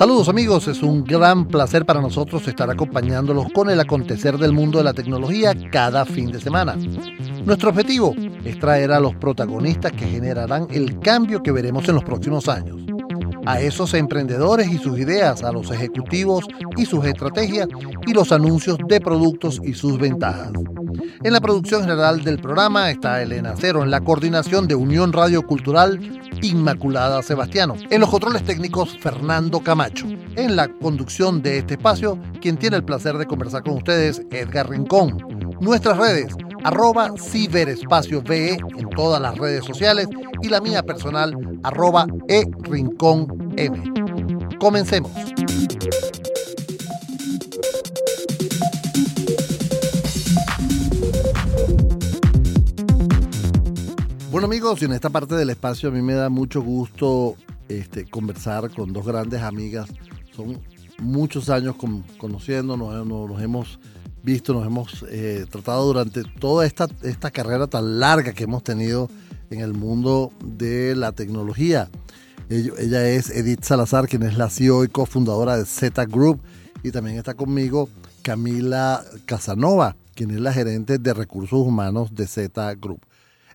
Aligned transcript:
Saludos 0.00 0.30
amigos, 0.30 0.66
es 0.66 0.82
un 0.82 1.04
gran 1.04 1.46
placer 1.46 1.84
para 1.84 2.00
nosotros 2.00 2.48
estar 2.48 2.70
acompañándolos 2.70 3.52
con 3.52 3.68
el 3.68 3.78
acontecer 3.78 4.38
del 4.38 4.54
mundo 4.54 4.78
de 4.78 4.84
la 4.84 4.94
tecnología 4.94 5.52
cada 5.70 6.06
fin 6.06 6.32
de 6.32 6.40
semana. 6.40 6.74
Nuestro 7.44 7.68
objetivo 7.68 8.14
es 8.42 8.58
traer 8.58 8.92
a 8.92 8.98
los 8.98 9.14
protagonistas 9.16 9.92
que 9.92 10.06
generarán 10.06 10.68
el 10.70 10.98
cambio 11.00 11.42
que 11.42 11.52
veremos 11.52 11.86
en 11.86 11.96
los 11.96 12.04
próximos 12.04 12.48
años. 12.48 12.80
A 13.46 13.60
esos 13.60 13.94
emprendedores 13.94 14.68
y 14.70 14.78
sus 14.78 14.98
ideas, 14.98 15.42
a 15.42 15.52
los 15.52 15.70
ejecutivos 15.70 16.44
y 16.76 16.86
sus 16.86 17.04
estrategias 17.04 17.68
y 18.06 18.12
los 18.12 18.32
anuncios 18.32 18.78
de 18.86 19.00
productos 19.00 19.60
y 19.64 19.74
sus 19.74 19.98
ventajas. 19.98 20.52
En 21.22 21.32
la 21.32 21.40
producción 21.40 21.82
general 21.82 22.22
del 22.22 22.38
programa 22.38 22.90
está 22.90 23.22
Elena 23.22 23.54
Cero, 23.56 23.82
en 23.82 23.90
la 23.90 24.00
coordinación 24.00 24.66
de 24.68 24.74
Unión 24.74 25.12
Radio 25.12 25.42
Cultural 25.42 26.00
Inmaculada 26.42 27.22
Sebastiano. 27.22 27.74
En 27.90 28.00
los 28.00 28.10
controles 28.10 28.44
técnicos 28.44 28.96
Fernando 28.98 29.60
Camacho. 29.60 30.06
En 30.36 30.56
la 30.56 30.68
conducción 30.68 31.42
de 31.42 31.58
este 31.58 31.74
espacio, 31.74 32.18
quien 32.40 32.56
tiene 32.56 32.76
el 32.76 32.84
placer 32.84 33.18
de 33.18 33.26
conversar 33.26 33.62
con 33.62 33.74
ustedes, 33.74 34.22
Edgar 34.30 34.68
Rincón. 34.70 35.18
Nuestras 35.60 35.98
redes, 35.98 36.34
arroba 36.64 37.12
ciberespacio 37.18 38.22
VE 38.22 38.58
en 38.76 38.90
todas 38.90 39.20
las 39.20 39.36
redes 39.36 39.64
sociales 39.64 40.08
y 40.42 40.48
la 40.48 40.60
mía 40.60 40.82
personal, 40.82 41.34
arroba 41.62 42.06
e 42.28 42.44
rincón 42.62 43.54
M. 43.56 43.92
Comencemos. 44.58 45.10
Bueno 54.30 54.46
amigos, 54.46 54.80
y 54.80 54.84
en 54.84 54.92
esta 54.92 55.10
parte 55.10 55.34
del 55.34 55.50
espacio 55.50 55.88
a 55.88 55.92
mí 55.92 56.00
me 56.02 56.14
da 56.14 56.28
mucho 56.28 56.62
gusto 56.62 57.36
este, 57.68 58.06
conversar 58.08 58.70
con 58.70 58.92
dos 58.92 59.04
grandes 59.04 59.42
amigas. 59.42 59.88
Son 60.34 60.58
muchos 60.98 61.50
años 61.50 61.74
conociéndonos, 62.16 63.06
nos, 63.06 63.42
hemos 63.42 63.80
visto, 64.22 64.52
nos 64.52 64.66
hemos 64.66 65.04
eh, 65.08 65.46
tratado 65.50 65.86
durante 65.86 66.22
toda 66.24 66.66
esta, 66.66 66.88
esta 67.02 67.30
carrera 67.30 67.66
tan 67.66 67.98
larga 67.98 68.32
que 68.32 68.44
hemos 68.44 68.62
tenido 68.62 69.08
en 69.50 69.60
el 69.60 69.72
mundo 69.72 70.32
de 70.44 70.94
la 70.96 71.12
tecnología. 71.12 71.88
Ella 72.48 73.08
es 73.08 73.30
Edith 73.30 73.62
Salazar, 73.62 74.08
quien 74.08 74.24
es 74.24 74.36
la 74.36 74.50
CEO 74.50 74.84
y 74.84 74.88
cofundadora 74.88 75.56
de 75.56 75.64
Z 75.64 76.04
Group, 76.06 76.40
y 76.82 76.90
también 76.90 77.16
está 77.16 77.34
conmigo 77.34 77.88
Camila 78.22 79.04
Casanova, 79.24 79.96
quien 80.14 80.30
es 80.32 80.40
la 80.40 80.52
gerente 80.52 80.98
de 80.98 81.14
recursos 81.14 81.60
humanos 81.60 82.14
de 82.14 82.26
Z 82.26 82.74
Group. 82.74 83.00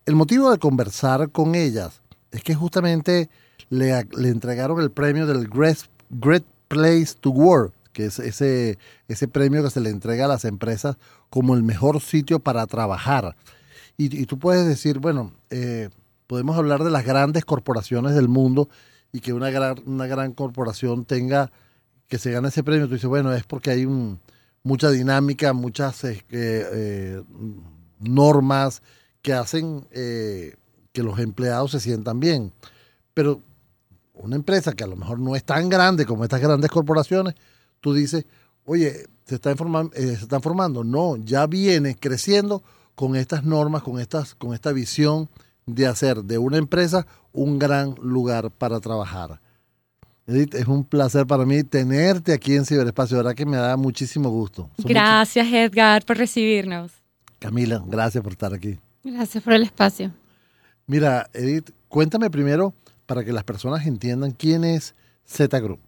El 0.05 0.15
motivo 0.15 0.51
de 0.51 0.59
conversar 0.59 1.29
con 1.31 1.55
ellas 1.55 2.01
es 2.31 2.43
que 2.43 2.55
justamente 2.55 3.29
le, 3.69 4.05
entregaron 4.29 4.79
el 4.79 4.91
premio 4.91 5.25
del 5.25 5.47
Great, 5.47 6.45
Place 6.67 7.13
to 7.19 7.29
Work, 7.29 7.73
que 7.95 8.05
es 8.05 8.19
ese, 8.19 8.77
ese 9.07 9.29
premio 9.29 9.63
que 9.63 9.69
se 9.69 9.79
le 9.79 9.89
entrega 9.89 10.25
a 10.25 10.27
las 10.27 10.43
empresas 10.43 10.97
como 11.29 11.55
el 11.55 11.63
mejor 11.63 12.01
sitio 12.01 12.39
para 12.41 12.67
trabajar. 12.67 13.37
Y, 13.97 14.25
tú 14.25 14.37
puedes 14.37 14.67
decir, 14.67 14.99
bueno, 14.99 15.31
eh, 15.49 15.89
podemos 16.27 16.57
hablar 16.57 16.83
de 16.83 16.91
las 16.91 17.05
grandes 17.05 17.45
corporaciones 17.45 18.13
del 18.13 18.27
mundo 18.27 18.67
y 19.13 19.21
que 19.21 19.31
una 19.31 19.49
gran, 19.49 19.77
una 19.85 20.07
gran 20.07 20.33
corporación 20.33 21.05
tenga, 21.05 21.53
que 22.09 22.17
se 22.17 22.31
gane 22.31 22.49
ese 22.49 22.65
premio. 22.65 22.87
Tú 22.89 22.95
dices, 22.95 23.07
bueno, 23.07 23.33
es 23.33 23.45
porque 23.45 23.71
hay 23.71 23.87
mucha 24.61 24.89
dinámica, 24.91 25.53
muchas 25.53 26.03
eh, 26.03 26.21
eh, 26.29 27.23
normas, 27.99 28.81
que 29.21 29.31
hacen 29.33 29.87
que 29.89 31.03
los 31.03 31.17
empleados 31.19 31.71
se 31.71 31.79
sientan 31.79 32.19
bien. 32.19 32.51
Pero 33.13 33.41
una 34.15 34.35
empresa 34.35 34.73
que 34.73 34.83
a 34.83 34.87
lo 34.87 34.97
mejor 34.97 35.17
no 35.17 35.37
es 35.37 35.45
tan 35.45 35.69
grande 35.69 36.05
como 36.05 36.25
estas 36.25 36.41
grandes 36.41 36.69
corporaciones, 36.69 37.35
tú 37.81 37.93
dices, 37.93 38.25
oye, 38.65 39.07
se 39.25 39.35
está, 39.35 39.51
informando, 39.51 39.95
eh, 39.95 40.15
se 40.15 40.23
están 40.23 40.41
formando. 40.41 40.83
No, 40.83 41.17
ya 41.17 41.47
viene 41.47 41.95
creciendo 41.95 42.63
con 42.95 43.15
estas 43.15 43.43
normas, 43.43 43.83
con, 43.83 43.99
estas, 43.99 44.35
con 44.35 44.53
esta 44.53 44.71
visión 44.71 45.29
de 45.65 45.87
hacer 45.87 46.23
de 46.23 46.37
una 46.37 46.57
empresa 46.57 47.07
un 47.33 47.59
gran 47.59 47.95
lugar 48.01 48.51
para 48.51 48.79
trabajar. 48.79 49.41
Edith, 50.27 50.55
es 50.55 50.67
un 50.67 50.83
placer 50.83 51.27
para 51.27 51.45
mí 51.45 51.63
tenerte 51.63 52.33
aquí 52.33 52.55
en 52.55 52.65
Ciberespacio, 52.65 53.17
verdad 53.17 53.35
que 53.35 53.45
me 53.45 53.57
da 53.57 53.77
muchísimo 53.77 54.29
gusto. 54.29 54.69
Gracias 54.77 55.47
Edgar 55.47 56.03
por 56.03 56.17
recibirnos. 56.17 56.91
Camila, 57.37 57.83
gracias 57.85 58.23
por 58.23 58.31
estar 58.31 58.53
aquí. 58.53 58.79
Gracias 59.03 59.43
por 59.43 59.53
el 59.53 59.63
espacio. 59.63 60.11
Mira, 60.87 61.29
Edith, 61.33 61.69
cuéntame 61.87 62.31
primero 62.31 62.73
para 63.05 63.23
que 63.23 63.33
las 63.33 63.43
personas 63.43 63.85
entiendan 63.85 64.31
quién 64.31 64.63
es 64.63 64.95
Z 65.25 65.59
Group. 65.59 65.79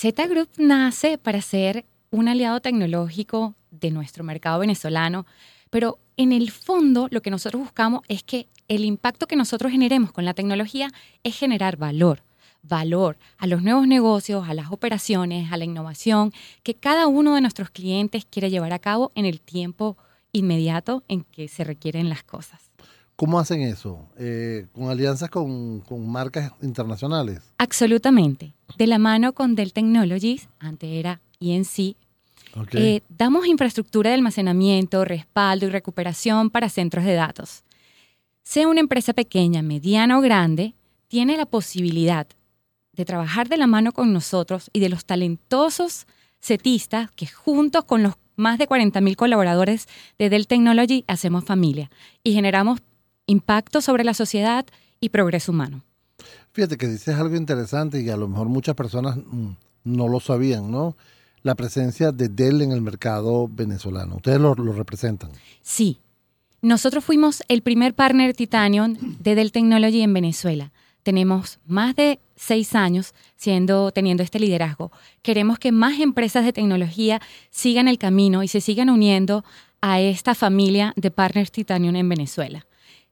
Z 0.00 0.28
Group 0.28 0.48
nace 0.58 1.18
para 1.18 1.42
ser 1.42 1.84
un 2.12 2.28
aliado 2.28 2.60
tecnológico 2.60 3.56
de 3.72 3.90
nuestro 3.90 4.22
mercado 4.22 4.60
venezolano, 4.60 5.26
pero 5.70 5.98
en 6.16 6.30
el 6.30 6.52
fondo 6.52 7.08
lo 7.10 7.20
que 7.20 7.32
nosotros 7.32 7.60
buscamos 7.60 8.02
es 8.06 8.22
que 8.22 8.46
el 8.68 8.84
impacto 8.84 9.26
que 9.26 9.34
nosotros 9.34 9.72
generemos 9.72 10.12
con 10.12 10.24
la 10.24 10.34
tecnología 10.34 10.92
es 11.24 11.36
generar 11.36 11.78
valor, 11.78 12.22
valor 12.62 13.18
a 13.38 13.48
los 13.48 13.64
nuevos 13.64 13.88
negocios, 13.88 14.48
a 14.48 14.54
las 14.54 14.70
operaciones, 14.70 15.50
a 15.50 15.56
la 15.56 15.64
innovación 15.64 16.32
que 16.62 16.74
cada 16.74 17.08
uno 17.08 17.34
de 17.34 17.40
nuestros 17.40 17.70
clientes 17.70 18.24
quiere 18.24 18.50
llevar 18.50 18.72
a 18.72 18.78
cabo 18.78 19.10
en 19.16 19.26
el 19.26 19.40
tiempo 19.40 19.96
inmediato 20.30 21.02
en 21.08 21.24
que 21.24 21.48
se 21.48 21.64
requieren 21.64 22.08
las 22.08 22.22
cosas. 22.22 22.67
¿Cómo 23.18 23.40
hacen 23.40 23.62
eso? 23.62 24.08
Eh, 24.16 24.68
¿Con 24.72 24.88
alianzas 24.90 25.28
con, 25.28 25.82
marcas 26.06 26.52
internacionales? 26.62 27.40
Absolutamente. 27.58 28.54
De 28.76 28.86
la 28.86 29.00
mano 29.00 29.32
con 29.32 29.56
Dell 29.56 29.72
Technologies, 29.72 30.48
antes 30.60 30.88
era 30.88 31.20
INC, 31.40 31.96
eh, 32.74 33.00
damos 33.08 33.48
infraestructura 33.48 34.10
de 34.10 34.14
almacenamiento, 34.14 35.04
respaldo 35.04 35.66
y 35.66 35.70
recuperación 35.70 36.48
para 36.50 36.68
centros 36.68 37.04
de 37.04 37.14
datos. 37.14 37.64
Sea 38.44 38.68
una 38.68 38.78
empresa 38.78 39.12
pequeña, 39.12 39.62
mediana 39.62 40.16
o 40.16 40.20
grande, 40.20 40.74
tiene 41.08 41.36
la 41.36 41.46
posibilidad 41.46 42.28
de 42.92 43.04
trabajar 43.04 43.48
de 43.48 43.56
la 43.56 43.66
mano 43.66 43.90
con 43.90 44.12
nosotros 44.12 44.70
y 44.72 44.78
de 44.78 44.90
los 44.90 45.04
talentosos 45.04 46.06
setistas 46.38 47.10
que 47.16 47.26
juntos 47.26 47.84
con 47.84 48.04
los 48.04 48.14
más 48.36 48.58
de 48.58 48.68
40.000 48.68 49.16
colaboradores 49.16 49.88
de 50.18 50.30
Dell 50.30 50.46
Technology 50.46 51.04
hacemos 51.08 51.44
familia 51.44 51.90
y 52.22 52.32
generamos 52.32 52.80
impacto 53.28 53.80
sobre 53.80 54.02
la 54.02 54.14
sociedad 54.14 54.66
y 55.00 55.10
progreso 55.10 55.52
humano. 55.52 55.84
Fíjate 56.52 56.76
que 56.76 56.88
dices 56.88 57.14
algo 57.14 57.36
interesante 57.36 58.00
y 58.00 58.10
a 58.10 58.16
lo 58.16 58.26
mejor 58.26 58.48
muchas 58.48 58.74
personas 58.74 59.16
mm, 59.16 59.50
no 59.84 60.08
lo 60.08 60.18
sabían, 60.18 60.72
¿no? 60.72 60.96
La 61.42 61.54
presencia 61.54 62.10
de 62.10 62.28
Dell 62.28 62.62
en 62.62 62.72
el 62.72 62.80
mercado 62.80 63.46
venezolano. 63.46 64.16
¿Ustedes 64.16 64.40
lo, 64.40 64.56
lo 64.56 64.72
representan? 64.72 65.30
Sí. 65.62 66.00
Nosotros 66.60 67.04
fuimos 67.04 67.44
el 67.46 67.62
primer 67.62 67.94
partner 67.94 68.34
Titanium 68.34 68.96
de 69.20 69.36
Dell 69.36 69.52
Technology 69.52 70.02
en 70.02 70.12
Venezuela. 70.12 70.72
Tenemos 71.04 71.60
más 71.64 71.94
de 71.94 72.18
seis 72.34 72.74
años 72.74 73.14
siendo, 73.36 73.92
teniendo 73.92 74.24
este 74.24 74.40
liderazgo. 74.40 74.90
Queremos 75.22 75.60
que 75.60 75.70
más 75.70 76.00
empresas 76.00 76.44
de 76.44 76.52
tecnología 76.52 77.20
sigan 77.50 77.86
el 77.86 77.98
camino 77.98 78.42
y 78.42 78.48
se 78.48 78.60
sigan 78.60 78.90
uniendo 78.90 79.44
a 79.80 80.00
esta 80.00 80.34
familia 80.34 80.92
de 80.96 81.12
Partners 81.12 81.52
Titanium 81.52 81.94
en 81.94 82.08
Venezuela. 82.08 82.66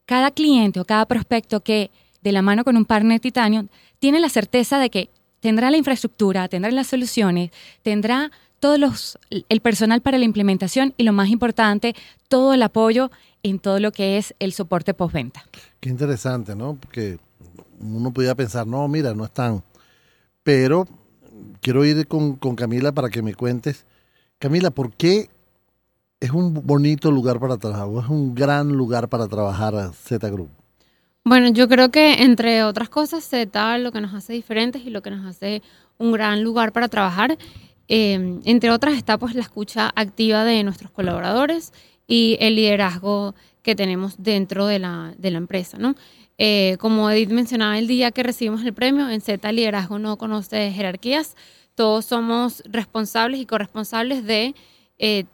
Cada 0.07 0.31
cliente 0.31 0.79
o 0.79 0.85
cada 0.85 1.05
prospecto 1.05 1.59
que 1.61 1.91
de 2.23 2.31
la 2.31 2.41
mano 2.41 2.63
con 2.63 2.75
un 2.75 2.85
partner 2.85 3.19
Titanium 3.19 3.67
tiene 3.99 4.19
la 4.19 4.29
certeza 4.29 4.79
de 4.79 4.89
que 4.89 5.09
tendrá 5.39 5.69
la 5.69 5.77
infraestructura, 5.77 6.47
tendrá 6.47 6.71
las 6.71 6.87
soluciones, 6.87 7.51
tendrá 7.83 8.31
todo 8.59 8.79
los, 8.79 9.19
el 9.29 9.61
personal 9.61 10.01
para 10.01 10.17
la 10.17 10.25
implementación 10.25 10.95
y 10.97 11.03
lo 11.03 11.13
más 11.13 11.29
importante, 11.29 11.95
todo 12.27 12.55
el 12.55 12.63
apoyo 12.63 13.11
en 13.43 13.59
todo 13.59 13.79
lo 13.79 13.91
que 13.91 14.17
es 14.17 14.33
el 14.39 14.53
soporte 14.53 14.95
postventa. 14.95 15.43
Qué 15.79 15.89
interesante, 15.89 16.55
¿no? 16.55 16.75
Porque 16.75 17.19
uno 17.79 18.11
podía 18.11 18.33
pensar, 18.33 18.65
no, 18.65 18.87
mira, 18.87 19.13
no 19.13 19.25
están. 19.25 19.63
Pero 20.41 20.87
quiero 21.61 21.85
ir 21.85 22.07
con, 22.07 22.37
Camila 22.37 22.91
para 22.91 23.09
que 23.09 23.21
me 23.21 23.35
cuentes. 23.35 23.85
Camila, 24.39 24.71
¿por 24.71 24.93
qué 24.93 25.29
es 26.19 26.31
un 26.31 26.53
bonito 26.53 27.11
lugar 27.11 27.39
para 27.39 27.57
trabajar? 27.57 27.87
¿Es 28.03 28.09
un 28.09 28.33
gran 28.33 28.69
lugar 28.69 29.09
para 29.09 29.27
trabajar 29.27 29.93
Z 29.93 30.29
Group? 30.29 30.49
Bueno, 31.23 31.49
yo 31.49 31.67
creo 31.67 31.91
que 31.91 32.23
entre 32.23 32.63
otras 32.63 32.89
cosas, 32.89 33.23
Z 33.23 33.77
lo 33.79 33.91
que 33.91 34.01
nos 34.01 34.13
hace 34.13 34.33
diferentes 34.33 34.83
y 34.85 34.89
lo 34.89 35.01
que 35.01 35.11
nos 35.11 35.25
hace 35.25 35.61
un 35.97 36.11
gran 36.11 36.43
lugar 36.43 36.71
para 36.71 36.87
trabajar, 36.87 37.37
eh, 37.89 38.39
entre 38.45 38.71
otras 38.71 38.95
está 38.95 39.17
pues 39.17 39.35
la 39.35 39.41
escucha 39.41 39.91
activa 39.95 40.43
de 40.43 40.63
nuestros 40.63 40.91
colaboradores 40.91 41.73
y 42.07 42.37
el 42.39 42.55
liderazgo 42.55 43.35
que 43.61 43.75
tenemos 43.75 44.15
dentro 44.23 44.67
de 44.67 44.79
la, 44.79 45.13
de 45.17 45.31
la 45.31 45.37
empresa, 45.37 45.77
¿no? 45.77 45.95
Eh, 46.37 46.77
como 46.79 47.09
Edith 47.09 47.31
mencionaba 47.31 47.77
el 47.79 47.87
día 47.87 48.11
que 48.11 48.23
recibimos 48.23 48.63
el 48.63 48.73
premio, 48.73 49.09
en 49.09 49.21
Z 49.21 49.51
Liderazgo 49.51 49.97
no 49.99 50.17
conoce 50.17 50.71
jerarquías, 50.71 51.35
todos 51.75 52.05
somos 52.05 52.63
responsables 52.65 53.39
y 53.39 53.45
corresponsables 53.45 54.23
de 54.23 54.55
eh, 54.99 55.25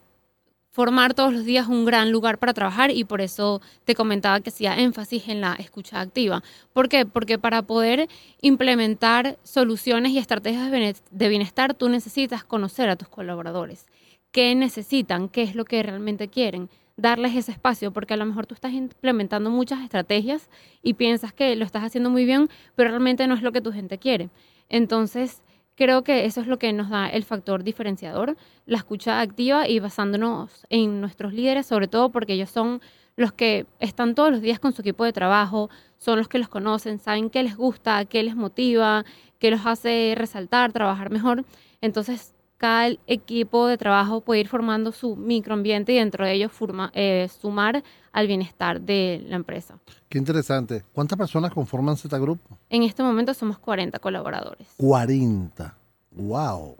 formar 0.74 1.14
todos 1.14 1.32
los 1.32 1.46
días 1.46 1.68
un 1.68 1.86
gran 1.86 2.12
lugar 2.12 2.40
para 2.40 2.52
trabajar 2.52 2.90
y 2.90 3.04
por 3.04 3.22
eso 3.22 3.62
te 3.86 3.94
comentaba 3.94 4.42
que 4.42 4.50
hacía 4.50 4.76
énfasis 4.80 5.30
en 5.30 5.40
la 5.40 5.54
escucha 5.54 6.02
activa. 6.02 6.42
¿Por 6.74 6.90
qué? 6.90 7.06
Porque 7.06 7.38
para 7.38 7.62
poder 7.62 8.10
implementar 8.42 9.38
soluciones 9.44 10.14
y 10.14 10.18
estrategias 10.18 10.72
de 11.12 11.30
bienestar 11.30 11.76
tú 11.76 11.90
necesitas 11.90 12.44
conocer 12.44 12.90
a 12.90 12.96
tus 12.96 13.08
colaboradores. 13.08 13.86
¿Qué 14.32 14.56
necesitan? 14.56 15.30
¿Qué 15.30 15.44
es 15.44 15.54
lo 15.54 15.64
que 15.64 15.84
realmente 15.84 16.28
quieren? 16.28 16.72
Darles 16.98 17.36
ese 17.36 17.52
espacio, 17.52 17.94
porque 17.94 18.16
a 18.16 18.18
lo 18.18 18.26
mejor 18.26 18.48
tú 18.48 18.56
estás 18.56 18.74
implementando 18.74 19.52
muchas 19.52 19.84
estrategias 19.84 20.50
y 20.82 20.96
piensas 20.96 21.34
que 21.34 21.56
lo 21.56 21.66
estás 21.66 21.84
haciendo 21.84 22.10
muy 22.10 22.26
bien, 22.26 22.50
pero 22.76 22.90
realmente 22.90 23.28
no 23.28 23.36
es 23.36 23.44
lo 23.44 23.52
que 23.52 23.62
tu 23.62 23.72
gente 23.72 24.00
quiere. 24.00 24.32
Entonces, 24.70 25.44
Creo 25.76 26.04
que 26.04 26.26
eso 26.26 26.42
es 26.42 26.48
lo 26.48 26.60
que 26.60 26.72
nos 26.72 26.90
da 26.90 27.08
el 27.08 27.24
factor 27.24 27.64
diferenciador, 27.64 28.38
la 28.66 28.78
escucha 28.78 29.20
activa 29.22 29.68
y 29.68 29.80
basándonos 29.80 30.68
en 30.70 31.02
nuestros 31.02 31.34
líderes, 31.34 31.66
sobre 31.66 31.88
todo 31.88 32.10
porque 32.12 32.34
ellos 32.34 32.52
son 32.52 32.82
los 33.16 33.34
que 33.34 33.66
están 33.80 34.16
todos 34.16 34.32
los 34.32 34.42
días 34.42 34.60
con 34.60 34.74
su 34.74 34.82
equipo 34.82 35.04
de 35.04 35.14
trabajo, 35.14 35.70
son 35.98 36.18
los 36.18 36.28
que 36.28 36.40
los 36.40 36.50
conocen, 36.50 37.00
saben 37.00 37.30
qué 37.30 37.44
les 37.44 37.56
gusta, 37.56 38.06
qué 38.06 38.24
les 38.24 38.36
motiva, 38.36 39.04
qué 39.40 39.52
los 39.52 39.66
hace 39.66 40.14
resaltar, 40.18 40.72
trabajar 40.74 41.10
mejor. 41.10 41.44
Entonces, 41.82 42.33
cada 42.64 42.88
equipo 43.08 43.68
de 43.68 43.78
trabajo 43.78 44.22
puede 44.22 44.40
ir 44.40 44.48
formando 44.48 44.94
su 44.94 45.18
microambiente 45.18 45.92
y 45.92 45.98
dentro 45.98 46.24
de 46.24 46.32
ellos 46.32 46.50
eh, 46.94 47.30
sumar 47.42 47.84
al 48.14 48.26
bienestar 48.26 48.80
de 48.80 49.22
la 49.28 49.36
empresa. 49.36 49.80
Qué 50.08 50.18
interesante. 50.18 50.82
¿Cuántas 50.94 51.18
personas 51.18 51.52
conforman 51.52 51.98
Z 51.98 52.18
Group? 52.20 52.40
En 52.70 52.84
este 52.84 53.04
momento 53.04 53.34
somos 53.34 53.60
40 53.60 54.00
colaboradores. 54.00 54.70
40. 54.78 55.76
Wow. 56.12 56.78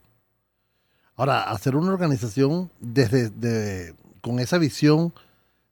Ahora, 1.18 1.44
hacer 1.52 1.76
una 1.76 1.92
organización 1.92 2.72
desde 2.80 3.94
con 4.22 4.40
esa 4.40 4.58
visión 4.60 5.14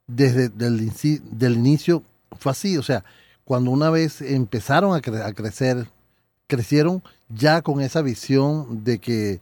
desde 0.06 0.52
el 0.58 0.92
del 1.38 1.54
inicio 1.54 2.02
fue 2.38 2.52
así. 2.52 2.76
O 2.76 2.82
sea, 2.82 3.02
cuando 3.44 3.70
una 3.70 3.88
vez 3.88 4.20
empezaron 4.20 4.92
a, 4.92 4.96
a 5.26 5.32
crecer, 5.32 5.86
crecieron 6.48 7.02
ya 7.30 7.62
con 7.62 7.80
esa 7.80 8.02
visión 8.02 8.84
de 8.84 8.98
que 8.98 9.40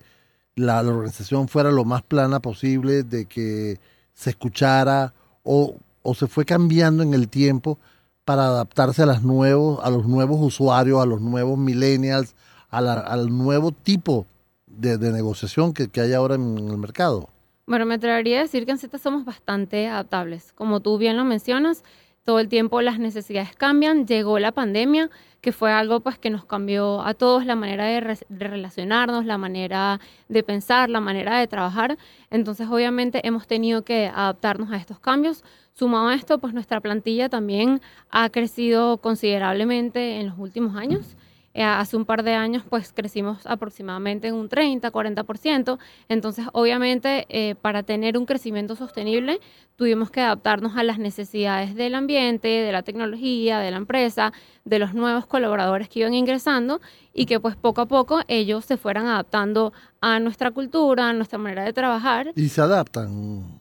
la, 0.61 0.81
organización 0.81 1.49
fuera 1.49 1.71
lo 1.71 1.85
más 1.85 2.03
plana 2.03 2.41
posible, 2.41 3.03
de 3.03 3.27
que 3.27 3.79
se 4.15 4.31
escuchara 4.31 5.15
o, 5.43 5.77
se 6.15 6.27
fue 6.27 6.45
cambiando 6.45 7.03
en 7.03 7.15
el 7.15 7.29
tiempo 7.29 7.79
para 8.25 8.47
adaptarse 8.47 9.03
a, 9.03 9.07
las 9.07 9.23
nuevos, 9.23 9.81
a 9.83 9.91
los 9.91 10.07
nuevos 10.07 10.39
usuarios, 10.41 11.03
a 11.03 11.07
los 11.07 11.21
nuevos 11.21 11.59
millennials, 11.59 12.35
al 12.71 13.37
nuevo 13.37 13.73
tipo 13.73 14.27
de, 14.67 14.99
negociación 15.13 15.73
que, 15.73 15.89
hay 16.01 16.13
ahora 16.13 16.37
en 16.37 16.57
el 16.59 16.79
mercado? 16.79 17.29
Bueno, 17.67 17.87
me 17.87 17.95
atrevería 17.95 18.39
a 18.39 18.43
decir 18.43 18.65
que 18.65 18.73
en 18.73 18.79
Z 18.79 18.99
somos 18.99 19.25
bastante 19.25 19.89
adaptables. 19.89 20.53
Como 20.53 20.81
tú 20.81 20.99
bien 20.99 21.17
lo 21.17 21.25
mencionas, 21.25 21.85
todo 22.25 22.39
el 22.39 22.49
tiempo 22.49 22.83
las 22.83 22.99
necesidades 22.99 23.57
cambian, 23.57 24.07
llegó 24.07 24.39
la 24.39 24.53
pandemia, 24.53 25.11
que 25.41 25.53
fue 25.53 25.73
algo 25.73 26.01
pues 26.01 26.19
que 26.19 26.31
nos 26.31 26.45
cambió 26.45 27.01
a 27.03 27.15
todos 27.15 27.47
la 27.47 27.57
manera 27.57 27.87
de, 27.87 28.19
relacionarnos, 28.29 29.25
la 29.25 29.39
manera 29.39 30.01
de 30.29 30.43
pensar, 30.43 30.91
la 30.91 31.01
manera 31.01 31.39
de 31.39 31.47
trabajar. 31.47 31.97
Entonces, 32.31 32.69
obviamente 32.69 33.27
hemos 33.27 33.47
tenido 33.47 33.83
que 33.83 34.07
adaptarnos 34.07 34.71
a 34.71 34.77
estos 34.77 34.99
cambios. 35.01 35.45
Sumado 35.73 36.09
a 36.09 36.15
esto, 36.15 36.39
pues 36.39 36.53
nuestra 36.53 36.81
plantilla 36.81 37.29
también 37.31 37.81
ha 38.11 38.29
crecido 38.29 38.99
considerablemente 38.99 40.21
en 40.21 40.29
los 40.29 40.39
últimos 40.39 40.77
años. 40.77 41.17
Eh, 41.53 41.65
hace 41.65 41.97
un 41.97 42.05
par 42.05 42.23
de 42.23 42.35
años 42.35 42.63
pues 42.69 42.93
crecimos 42.93 43.45
aproximadamente 43.45 44.29
en 44.29 44.35
un 44.35 44.49
30, 44.49 44.93
40%. 44.93 45.79
Entonces, 46.09 46.47
obviamente, 46.53 47.27
eh, 47.29 47.57
para 47.57 47.83
tener 47.83 48.17
un 48.17 48.25
crecimiento 48.25 48.77
sostenible, 48.77 49.41
tuvimos 49.75 50.11
que 50.11 50.21
adaptarnos 50.21 50.77
a 50.77 50.85
las 50.85 50.99
necesidades 50.99 51.75
del 51.75 51.97
ambiente, 51.97 52.47
de 52.47 52.71
la 52.71 52.83
tecnología, 52.83 53.59
de 53.59 53.71
la 53.73 53.79
empresa, 53.79 54.33
de 54.65 54.79
los 54.79 54.95
nuevos 54.95 55.27
colaboradores 55.27 55.89
que 55.89 56.01
iban 56.01 56.15
ingresando 56.15 56.81
y 57.13 57.27
que 57.27 57.41
pues 57.41 57.57
poco 57.57 57.81
a 57.81 57.87
poco 57.87 58.21
ellos 58.29 58.65
se 58.65 58.77
fueran 58.77 59.07
adaptando 59.07 59.73
a 60.01 60.21
nuestra 60.21 60.53
cultura, 60.53 61.09
a 61.09 61.13
nuestra 61.13 61.39
manera 61.39 61.65
de 61.65 61.73
trabajar. 61.73 62.33
Y 62.37 62.49
se 62.49 62.61
adaptan. 62.61 63.61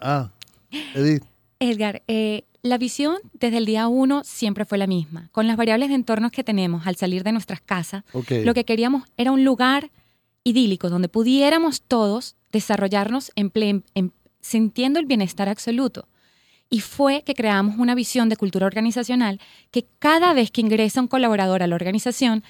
Ah, 0.00 0.30
Edith. 0.94 1.24
Edgar, 1.58 2.02
eh, 2.08 2.44
la 2.62 2.78
visión 2.78 3.18
desde 3.32 3.58
el 3.58 3.66
día 3.66 3.88
uno 3.88 4.22
siempre 4.24 4.64
fue 4.64 4.78
la 4.78 4.86
misma. 4.86 5.28
Con 5.32 5.46
las 5.46 5.56
variables 5.56 5.88
de 5.88 5.94
entornos 5.94 6.32
que 6.32 6.44
tenemos 6.44 6.86
al 6.86 6.96
salir 6.96 7.24
de 7.24 7.32
nuestras 7.32 7.60
casas, 7.60 8.04
lo 8.12 8.54
que 8.54 8.64
queríamos 8.64 9.04
era 9.16 9.32
un 9.32 9.44
lugar 9.44 9.90
idílico 10.44 10.88
donde 10.88 11.08
pudiéramos 11.08 11.82
todos 11.82 12.36
desarrollarnos 12.52 13.32
en, 13.36 13.72
sintiendo 14.40 14.98
el 14.98 15.06
bienestar 15.06 15.48
absoluto. 15.48 16.08
Y 16.68 16.80
fue 16.80 17.22
que 17.22 17.34
creamos 17.34 17.78
una 17.78 17.94
visión 17.94 18.28
de 18.28 18.36
cultura 18.36 18.66
organizacional 18.66 19.40
que 19.70 19.86
cada 19.98 20.32
vez 20.34 20.50
que 20.50 20.60
ingresa 20.60 21.00
un 21.00 21.08
colaborador 21.08 21.62
a 21.62 21.66
la 21.66 21.74
organización, 21.74 22.44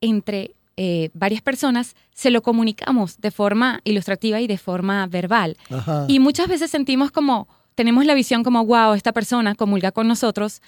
entre 0.00 0.54
eh, 0.76 1.10
varias 1.12 1.42
personas, 1.42 1.94
se 2.14 2.30
lo 2.30 2.40
comunicamos 2.42 3.20
de 3.20 3.30
forma 3.30 3.82
ilustrativa 3.84 4.40
y 4.40 4.46
de 4.46 4.56
forma 4.56 5.06
verbal. 5.08 5.58
Y 6.08 6.20
muchas 6.20 6.48
veces 6.48 6.70
sentimos 6.70 7.10
como, 7.10 7.48
tenemos 7.80 8.04
la 8.04 8.12
visión 8.12 8.44
como, 8.44 8.66
wow, 8.66 8.92
esta 8.92 9.14
persona 9.14 9.54
comulga 9.54 9.90
con 9.90 10.06
nosotros. 10.06 10.60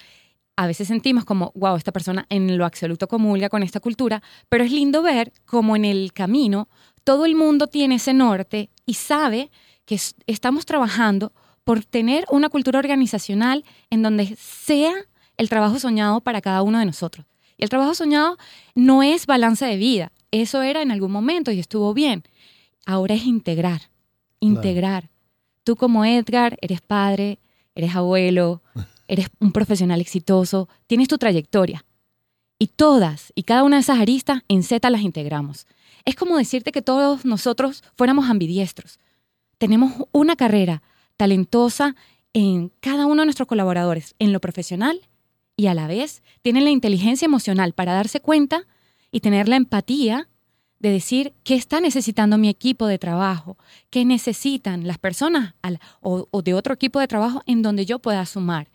A 0.56 0.66
veces 0.66 0.88
sentimos 0.88 1.26
como, 1.26 1.52
wow, 1.54 1.76
esta 1.76 1.92
persona 1.92 2.24
en 2.30 2.56
lo 2.56 2.64
absoluto 2.64 3.06
comulga 3.06 3.50
con 3.50 3.62
esta 3.62 3.80
cultura, 3.80 4.22
pero 4.48 4.64
es 4.64 4.72
lindo 4.72 5.02
ver 5.02 5.30
como 5.44 5.76
en 5.76 5.84
el 5.84 6.14
camino 6.14 6.70
todo 7.04 7.26
el 7.26 7.34
mundo 7.34 7.66
tiene 7.66 7.96
ese 7.96 8.14
norte 8.14 8.70
y 8.86 8.94
sabe 8.94 9.50
que 9.84 10.00
estamos 10.26 10.64
trabajando 10.64 11.34
por 11.64 11.84
tener 11.84 12.24
una 12.30 12.48
cultura 12.48 12.78
organizacional 12.78 13.62
en 13.90 14.00
donde 14.00 14.34
sea 14.40 14.94
el 15.36 15.50
trabajo 15.50 15.78
soñado 15.78 16.22
para 16.22 16.40
cada 16.40 16.62
uno 16.62 16.78
de 16.78 16.86
nosotros. 16.86 17.26
Y 17.58 17.64
el 17.64 17.68
trabajo 17.68 17.94
soñado 17.94 18.38
no 18.74 19.02
es 19.02 19.26
balance 19.26 19.66
de 19.66 19.76
vida, 19.76 20.12
eso 20.30 20.62
era 20.62 20.80
en 20.80 20.90
algún 20.90 21.12
momento 21.12 21.50
y 21.50 21.58
estuvo 21.58 21.92
bien. 21.92 22.22
Ahora 22.86 23.14
es 23.16 23.26
integrar, 23.26 23.82
integrar. 24.40 25.11
Tú 25.64 25.76
como 25.76 26.04
Edgar 26.04 26.58
eres 26.60 26.80
padre, 26.80 27.38
eres 27.74 27.94
abuelo, 27.94 28.62
eres 29.08 29.28
un 29.40 29.52
profesional 29.52 30.00
exitoso, 30.00 30.68
tienes 30.86 31.08
tu 31.08 31.18
trayectoria. 31.18 31.84
Y 32.58 32.68
todas 32.68 33.32
y 33.34 33.42
cada 33.42 33.64
una 33.64 33.76
de 33.76 33.82
esas 33.82 33.98
aristas 33.98 34.42
en 34.48 34.62
Z 34.62 34.88
las 34.90 35.02
integramos. 35.02 35.66
Es 36.04 36.14
como 36.14 36.36
decirte 36.36 36.72
que 36.72 36.82
todos 36.82 37.24
nosotros 37.24 37.82
fuéramos 37.96 38.30
ambidiestros. 38.30 39.00
Tenemos 39.58 39.92
una 40.12 40.36
carrera 40.36 40.82
talentosa 41.16 41.96
en 42.32 42.72
cada 42.80 43.06
uno 43.06 43.22
de 43.22 43.26
nuestros 43.26 43.48
colaboradores, 43.48 44.14
en 44.18 44.32
lo 44.32 44.40
profesional 44.40 45.00
y 45.56 45.66
a 45.66 45.74
la 45.74 45.86
vez 45.86 46.22
tienen 46.42 46.64
la 46.64 46.70
inteligencia 46.70 47.26
emocional 47.26 47.72
para 47.72 47.92
darse 47.92 48.20
cuenta 48.20 48.66
y 49.10 49.20
tener 49.20 49.48
la 49.48 49.56
empatía 49.56 50.28
de 50.82 50.90
decir 50.90 51.32
qué 51.44 51.54
está 51.54 51.80
necesitando 51.80 52.38
mi 52.38 52.48
equipo 52.48 52.88
de 52.88 52.98
trabajo, 52.98 53.56
qué 53.88 54.04
necesitan 54.04 54.86
las 54.88 54.98
personas 54.98 55.54
o, 56.00 56.42
de 56.42 56.54
otro 56.54 56.74
equipo 56.74 56.98
de 56.98 57.06
trabajo 57.06 57.40
en 57.46 57.62
donde 57.62 57.86
yo 57.86 58.00
pueda 58.00 58.26
sumar. 58.26 58.68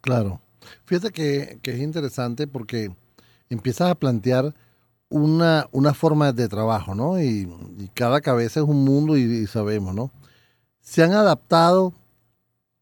Claro. 0.00 0.40
Fíjate 0.86 1.12
que, 1.12 1.60
es 1.62 1.80
interesante 1.80 2.46
porque 2.46 2.90
empiezas 3.50 3.90
a 3.90 3.94
plantear 3.94 4.54
una, 5.10 5.68
forma 5.94 6.32
de 6.32 6.48
trabajo, 6.48 6.94
¿no? 6.94 7.20
Y, 7.22 7.46
cada 7.92 8.22
cabeza 8.22 8.60
es 8.60 8.66
un 8.66 8.82
mundo 8.82 9.18
y, 9.18 9.46
sabemos, 9.46 9.94
¿no? 9.94 10.10
Se 10.80 11.02
han 11.02 11.12
adaptado, 11.12 11.92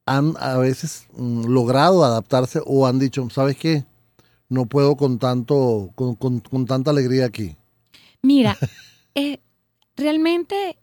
han 0.06 0.34
a 0.38 0.58
veces 0.58 1.08
mm, 1.16 1.46
logrado 1.46 2.04
adaptarse 2.04 2.60
o 2.64 2.86
han 2.86 3.00
dicho, 3.00 3.28
¿sabes 3.30 3.56
qué? 3.56 3.84
No 4.48 4.66
puedo 4.66 4.94
con 4.94 5.18
tanto, 5.18 5.90
con 5.96 6.66
tanta 6.66 6.92
alegría 6.92 7.26
aquí. 7.26 7.56
Mira, 8.24 8.56
eh, 9.14 9.38
realmente 9.96 10.78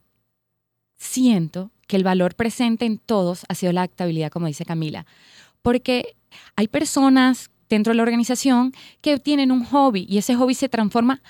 siento 0.95 1.71
que 1.87 1.97
el 1.97 2.03
valor 2.03 2.35
presente 2.35 2.85
en 2.85 2.99
todos 2.99 3.45
ha 3.49 3.55
sido 3.55 3.73
la 3.73 3.81
adaptabilidad, 3.81 4.31
como 4.31 4.45
dice 4.45 4.63
Camila, 4.63 5.05
porque 5.61 6.15
hay 6.55 6.67
personas 6.67 7.49
dentro 7.67 7.91
de 7.91 7.97
la 7.97 8.03
organización 8.03 8.73
que 9.01 9.17
tienen 9.17 9.51
un 9.51 9.65
hobby 9.65 10.05
y 10.07 10.19
ese 10.19 10.35
hobby 10.35 10.53
se 10.53 10.69
transforma 10.69 11.21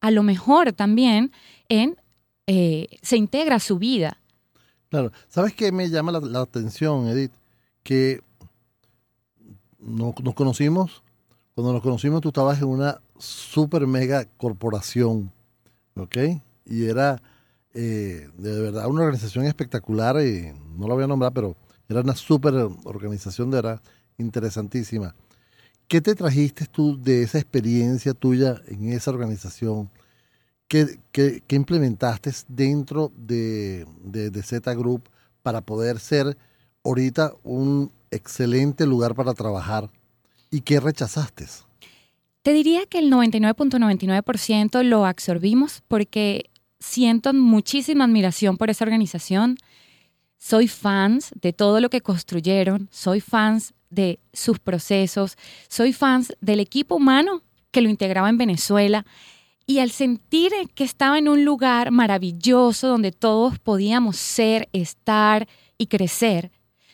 a 0.00 0.10
lo 0.10 0.24
mejor 0.24 0.72
también 0.72 1.30
en, 1.68 1.96
eh, 2.48 2.88
se 3.00 3.16
integra 3.16 3.56
a 3.56 3.60
su 3.60 3.78
vida. 3.78 4.18
Claro, 4.88 5.12
¿sabes 5.28 5.54
qué 5.54 5.70
me 5.70 5.88
llama 5.88 6.12
la, 6.12 6.40
atención, 6.40 7.06
Edith? 7.06 7.32
Que 7.84 8.20
nos 9.78 10.34
conocimos, 10.34 11.02
cuando 11.54 11.72
nos 11.72 11.82
conocimos 11.82 12.20
tú 12.20 12.28
estabas 12.28 12.60
en 12.60 12.68
una 12.68 13.00
super 13.18 13.86
mega 13.86 14.24
corporación 14.36 15.30
¿ok? 15.96 16.16
Y 16.66 16.84
era 16.86 17.20
eh, 17.74 18.28
de 18.36 18.60
verdad 18.60 18.86
una 18.86 19.02
organización 19.02 19.46
espectacular, 19.46 20.16
y 20.24 20.52
no 20.76 20.88
la 20.88 20.94
voy 20.94 21.04
a 21.04 21.06
nombrar, 21.06 21.32
pero 21.32 21.56
era 21.88 22.00
una 22.00 22.14
súper 22.14 22.54
organización, 22.84 23.50
de 23.50 23.56
verdad, 23.56 23.80
interesantísima. 24.18 25.14
¿Qué 25.88 26.00
te 26.00 26.14
trajiste 26.14 26.66
tú 26.66 27.00
de 27.00 27.22
esa 27.22 27.38
experiencia 27.38 28.14
tuya 28.14 28.60
en 28.66 28.92
esa 28.92 29.10
organización? 29.10 29.90
¿Qué, 30.68 31.42
implementaste 31.50 32.32
dentro 32.48 33.12
de, 33.14 33.86
de, 34.02 34.42
Z 34.42 34.72
Group 34.74 35.10
para 35.42 35.60
poder 35.60 36.00
ser 36.00 36.38
ahorita 36.82 37.34
un 37.42 37.92
excelente 38.10 38.86
lugar 38.86 39.14
para 39.14 39.34
trabajar 39.34 39.90
y 40.50 40.62
qué 40.62 40.80
rechazaste? 40.80 41.46
Te 42.42 42.52
diría 42.52 42.86
que 42.86 42.98
el 42.98 43.10
99.99% 43.10 44.82
lo 44.82 45.06
absorbimos 45.06 45.82
porque 45.86 46.50
siento 46.80 47.32
muchísima 47.32 48.04
admiración 48.04 48.56
por 48.56 48.68
esa 48.68 48.84
organización. 48.84 49.56
Soy 50.38 50.66
fans 50.66 51.30
de 51.40 51.52
todo 51.52 51.80
lo 51.80 51.88
que 51.88 52.00
construyeron, 52.00 52.88
soy 52.90 53.20
fans 53.20 53.74
de 53.90 54.18
sus 54.32 54.58
procesos, 54.58 55.36
soy 55.68 55.92
fans 55.92 56.34
del 56.40 56.58
equipo 56.58 56.96
humano 56.96 57.42
que 57.70 57.80
lo 57.80 57.88
integraba 57.88 58.28
en 58.28 58.38
Venezuela 58.38 59.06
y 59.64 59.78
al 59.78 59.92
sentir 59.92 60.50
que 60.74 60.82
estaba 60.82 61.18
en 61.18 61.28
un 61.28 61.44
lugar 61.44 61.92
maravilloso 61.92 62.88
donde 62.88 63.12
todos 63.12 63.60
podíamos 63.60 64.16
ser, 64.16 64.68
estar 64.72 65.46
y 65.78 65.86
crecer, 65.86 66.50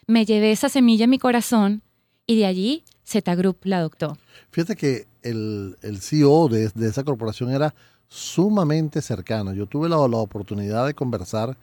me 0.07 0.27
llevé 0.27 0.53
esa 0.53 0.69
semilla 0.69 1.05
en 1.05 1.11
mi 1.11 1.19
corazón 1.19 1.83
y 2.27 2.37
de 2.37 2.45
allí 2.45 2.85
Z 3.03 3.35
Group 3.35 3.61
la 3.65 3.79
adoptó. 3.79 4.19
Fíjate 4.51 4.77
que 4.77 5.08
el, 5.23 5.77
CEO 6.01 6.49
de, 6.49 6.71
esa 6.87 7.05
corporación 7.05 7.51
era 7.51 7.75
sumamente 8.09 9.03
cercano. 9.03 9.53
Yo 9.53 9.67
tuve 9.67 9.89
la, 9.89 9.99
oportunidad 9.99 10.87
de 10.87 10.95
conversar 10.95 11.57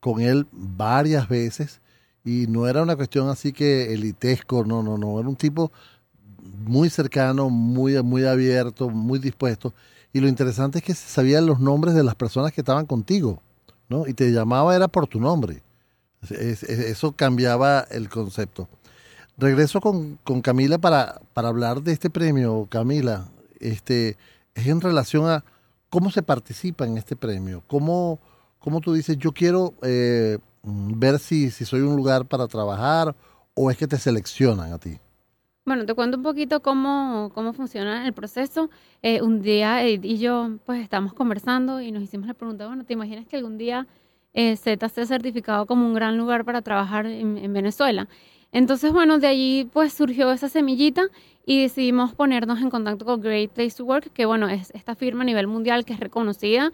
con 0.00 0.20
él 0.20 0.46
varias 0.52 1.28
veces 1.28 1.80
y 2.24 2.46
no 2.48 2.66
era 2.66 2.82
una 2.82 2.96
cuestión 2.96 3.28
así 3.28 3.52
que 3.52 3.92
elitesco, 3.92 4.64
no, 4.64 4.82
no, 4.82 4.98
no, 4.98 5.18
era 5.18 5.28
un 5.28 5.36
tipo 5.36 5.72
muy 6.64 6.90
cercano, 6.90 7.50
muy, 7.50 8.00
muy 8.02 8.24
abierto, 8.24 8.88
muy 8.90 9.18
dispuesto. 9.18 9.72
Y 10.12 10.20
lo 10.20 10.28
interesante 10.28 10.78
es 10.78 10.84
que 10.84 10.94
sabía 10.94 11.40
los 11.40 11.60
nombres 11.60 11.94
de 11.94 12.04
las 12.04 12.14
personas 12.14 12.52
que 12.52 12.60
estaban 12.60 12.86
contigo, 12.86 13.40
¿no? 13.88 14.06
Y 14.06 14.14
te 14.14 14.30
llamaba 14.30 14.76
era 14.76 14.88
por 14.88 15.06
tu 15.06 15.20
nombre. 15.20 15.62
Eso 16.30 17.12
cambiaba 17.12 17.80
el 17.90 18.08
concepto. 18.08 18.68
Regreso 19.38 19.80
con, 19.80 20.18
Camila 20.42 20.78
para, 20.78 21.20
para, 21.32 21.48
hablar 21.48 21.82
de 21.82 21.92
este 21.92 22.10
premio, 22.10 22.66
Camila. 22.70 23.28
Este, 23.60 24.16
es 24.54 24.66
en 24.66 24.80
relación 24.80 25.28
a 25.28 25.44
cómo 25.88 26.10
se 26.10 26.22
participa 26.22 26.86
en 26.86 26.98
este 26.98 27.16
premio. 27.16 27.62
¿Cómo, 27.66 28.18
cómo 28.58 28.80
tú 28.80 28.92
dices, 28.92 29.16
yo 29.18 29.32
quiero 29.32 29.74
eh, 29.82 30.38
ver 30.62 31.18
si, 31.18 31.50
si 31.50 31.64
soy 31.64 31.80
un 31.80 31.96
lugar 31.96 32.26
para 32.26 32.46
trabajar 32.46 33.14
o 33.54 33.70
es 33.70 33.76
que 33.76 33.86
te 33.86 33.96
seleccionan 33.98 34.72
a 34.72 34.78
ti? 34.78 34.98
Bueno, 35.64 35.86
te 35.86 35.94
cuento 35.94 36.16
un 36.16 36.22
poquito 36.24 36.60
cómo, 36.60 37.30
cómo 37.34 37.52
funciona 37.52 38.06
el 38.06 38.12
proceso. 38.12 38.68
Eh, 39.00 39.22
un 39.22 39.42
día 39.42 39.84
Ed 39.84 40.02
y 40.02 40.18
yo 40.18 40.58
pues 40.66 40.82
estamos 40.82 41.14
conversando 41.14 41.80
y 41.80 41.92
nos 41.92 42.02
hicimos 42.02 42.26
la 42.26 42.34
pregunta, 42.34 42.66
bueno, 42.66 42.84
¿te 42.84 42.92
imaginas 42.92 43.26
que 43.26 43.36
algún 43.36 43.58
día 43.58 43.86
eh, 44.34 44.56
Z 44.56 44.84
esté 44.84 45.06
certificado 45.06 45.66
como 45.66 45.86
un 45.86 45.94
gran 45.94 46.18
lugar 46.18 46.44
para 46.44 46.62
trabajar 46.62 47.06
en 47.06 47.52
Venezuela? 47.52 48.08
Entonces, 48.52 48.92
bueno, 48.92 49.18
de 49.18 49.26
allí 49.26 49.68
pues 49.72 49.94
surgió 49.94 50.30
esa 50.30 50.48
semillita 50.50 51.08
y 51.46 51.62
decidimos 51.62 52.14
ponernos 52.14 52.60
en 52.60 52.70
contacto 52.70 53.04
con 53.06 53.20
Great 53.20 53.50
Place 53.50 53.76
to 53.76 53.84
Work, 53.84 54.12
que 54.12 54.26
bueno, 54.26 54.48
es 54.48 54.70
esta 54.74 54.94
firma 54.94 55.22
a 55.22 55.24
nivel 55.24 55.46
mundial 55.46 55.84
que 55.84 55.94
es 55.94 56.00
reconocida 56.00 56.70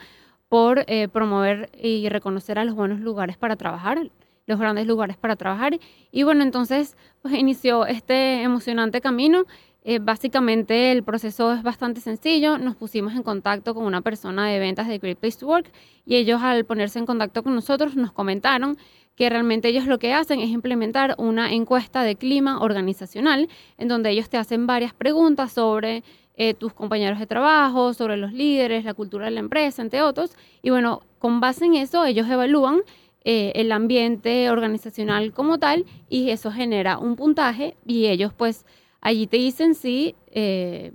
por 0.48 0.84
eh, 0.88 1.08
promover 1.08 1.70
y 1.80 2.08
reconocer 2.08 2.58
a 2.58 2.64
los 2.64 2.74
buenos 2.74 3.00
lugares 3.00 3.36
para 3.36 3.56
trabajar, 3.56 4.10
los 4.46 4.58
grandes 4.58 4.86
lugares 4.86 5.16
para 5.16 5.36
trabajar. 5.36 5.78
Y 6.10 6.22
bueno, 6.24 6.42
entonces 6.42 6.96
pues 7.22 7.34
inició 7.34 7.86
este 7.86 8.42
emocionante 8.42 9.00
camino. 9.00 9.44
Eh, 9.84 10.00
básicamente 10.00 10.90
el 10.90 11.02
proceso 11.04 11.52
es 11.52 11.62
bastante 11.62 12.00
sencillo. 12.00 12.58
Nos 12.58 12.74
pusimos 12.76 13.14
en 13.14 13.22
contacto 13.22 13.74
con 13.74 13.84
una 13.84 14.00
persona 14.00 14.48
de 14.48 14.58
ventas 14.58 14.88
de 14.88 14.98
Great 14.98 15.18
Place 15.18 15.38
to 15.38 15.46
Work 15.46 15.70
y 16.04 16.16
ellos 16.16 16.42
al 16.42 16.64
ponerse 16.64 16.98
en 16.98 17.06
contacto 17.06 17.42
con 17.42 17.54
nosotros 17.54 17.94
nos 17.94 18.12
comentaron 18.12 18.78
que 19.18 19.28
realmente 19.28 19.66
ellos 19.66 19.86
lo 19.86 19.98
que 19.98 20.14
hacen 20.14 20.38
es 20.38 20.48
implementar 20.48 21.16
una 21.18 21.52
encuesta 21.52 22.04
de 22.04 22.14
clima 22.14 22.60
organizacional 22.60 23.48
en 23.76 23.88
donde 23.88 24.10
ellos 24.10 24.30
te 24.30 24.36
hacen 24.36 24.68
varias 24.68 24.94
preguntas 24.94 25.50
sobre 25.50 26.04
eh, 26.36 26.54
tus 26.54 26.72
compañeros 26.72 27.18
de 27.18 27.26
trabajo, 27.26 27.94
sobre 27.94 28.16
los 28.16 28.32
líderes, 28.32 28.84
la 28.84 28.94
cultura 28.94 29.24
de 29.24 29.32
la 29.32 29.40
empresa, 29.40 29.82
entre 29.82 30.02
otros. 30.02 30.36
Y 30.62 30.70
bueno, 30.70 31.02
con 31.18 31.40
base 31.40 31.64
en 31.64 31.74
eso 31.74 32.04
ellos 32.04 32.28
evalúan 32.30 32.82
eh, 33.24 33.50
el 33.56 33.72
ambiente 33.72 34.50
organizacional 34.50 35.32
como 35.32 35.58
tal 35.58 35.84
y 36.08 36.30
eso 36.30 36.52
genera 36.52 36.98
un 36.98 37.16
puntaje 37.16 37.76
y 37.84 38.06
ellos 38.06 38.32
pues 38.32 38.64
allí 39.00 39.26
te 39.26 39.38
dicen 39.38 39.74
si 39.74 40.14
eh, 40.30 40.92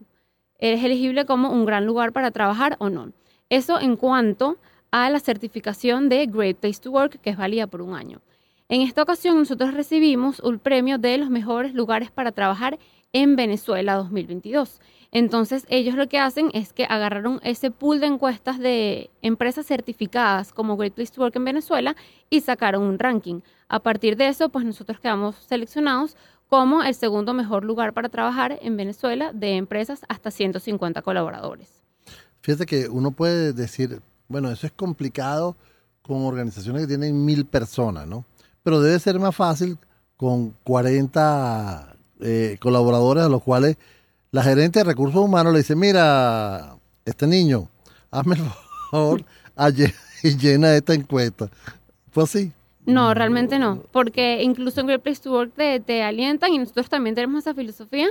eres 0.59 0.81
elegible 0.81 1.25
como 1.25 1.51
un 1.51 1.65
gran 1.65 1.85
lugar 1.85 2.13
para 2.13 2.31
trabajar 2.31 2.77
o 2.79 2.89
no. 2.89 3.11
Eso 3.49 3.81
en 3.81 3.97
cuanto 3.97 4.59
a 4.93 5.09
la 5.09 5.19
certificación 5.19 6.07
de 6.07 6.27
Great 6.27 6.57
Place 6.57 6.79
to 6.79 6.91
Work, 6.91 7.19
que 7.19 7.31
es 7.31 7.37
válida 7.37 7.65
por 7.65 7.81
un 7.81 7.95
año. 7.95 8.21
En 8.69 8.81
esta 8.81 9.01
ocasión 9.01 9.39
nosotros 9.39 9.73
recibimos 9.73 10.39
un 10.39 10.59
premio 10.59 10.99
de 10.99 11.17
los 11.17 11.31
mejores 11.31 11.73
lugares 11.73 12.11
para 12.11 12.31
trabajar 12.31 12.77
en 13.11 13.35
Venezuela 13.35 13.95
2022. 13.95 14.81
Entonces 15.11 15.65
ellos 15.69 15.95
lo 15.95 16.07
que 16.07 16.19
hacen 16.19 16.51
es 16.53 16.73
que 16.73 16.85
agarraron 16.85 17.39
ese 17.43 17.71
pool 17.71 18.01
de 18.01 18.05
encuestas 18.05 18.59
de 18.59 19.09
empresas 19.23 19.65
certificadas 19.65 20.53
como 20.53 20.77
Great 20.77 20.93
Place 20.93 21.11
to 21.11 21.21
Work 21.21 21.37
en 21.37 21.45
Venezuela 21.45 21.95
y 22.29 22.41
sacaron 22.41 22.83
un 22.83 22.99
ranking. 22.99 23.41
A 23.69 23.79
partir 23.79 24.15
de 24.15 24.27
eso, 24.27 24.49
pues 24.49 24.63
nosotros 24.63 24.99
quedamos 24.99 25.37
seleccionados 25.37 26.15
como 26.49 26.83
el 26.83 26.93
segundo 26.93 27.33
mejor 27.33 27.63
lugar 27.63 27.93
para 27.93 28.09
trabajar 28.09 28.59
en 28.61 28.77
Venezuela 28.77 29.33
de 29.33 29.55
empresas 29.55 30.01
hasta 30.07 30.29
150 30.29 31.01
colaboradores. 31.01 31.81
Fíjate 32.41 32.67
que 32.67 32.89
uno 32.89 33.09
puede 33.09 33.53
decir, 33.53 33.99
bueno, 34.33 34.49
eso 34.49 34.65
es 34.65 34.73
complicado 34.73 35.55
con 36.01 36.25
organizaciones 36.25 36.81
que 36.81 36.87
tienen 36.87 37.23
mil 37.23 37.45
personas, 37.45 38.07
¿no? 38.07 38.25
Pero 38.63 38.81
debe 38.81 38.97
ser 38.97 39.19
más 39.19 39.35
fácil 39.35 39.77
con 40.17 40.55
40 40.63 41.95
eh, 42.19 42.57
colaboradores 42.59 43.23
a 43.23 43.29
los 43.29 43.43
cuales 43.43 43.77
la 44.31 44.41
gerente 44.41 44.79
de 44.79 44.85
recursos 44.85 45.21
humanos 45.23 45.53
le 45.53 45.59
dice, 45.59 45.75
mira, 45.75 46.77
este 47.05 47.27
niño, 47.27 47.69
hazme 48.09 48.35
el 48.37 48.41
favor 48.89 49.23
y 50.23 50.35
llena 50.35 50.75
esta 50.75 50.95
encuesta. 50.95 51.51
¿Fue 52.09 52.23
así? 52.23 52.51
No, 52.87 53.13
realmente 53.13 53.59
no, 53.59 53.83
porque 53.91 54.41
incluso 54.41 54.81
en 54.81 54.87
Great 54.87 55.03
Place 55.03 55.21
to 55.21 55.31
Work 55.31 55.53
te, 55.53 56.01
alientan 56.01 56.53
y 56.53 56.57
nosotros 56.57 56.89
también 56.89 57.13
tenemos 57.13 57.43
esa 57.43 57.53
filosofía 57.53 58.07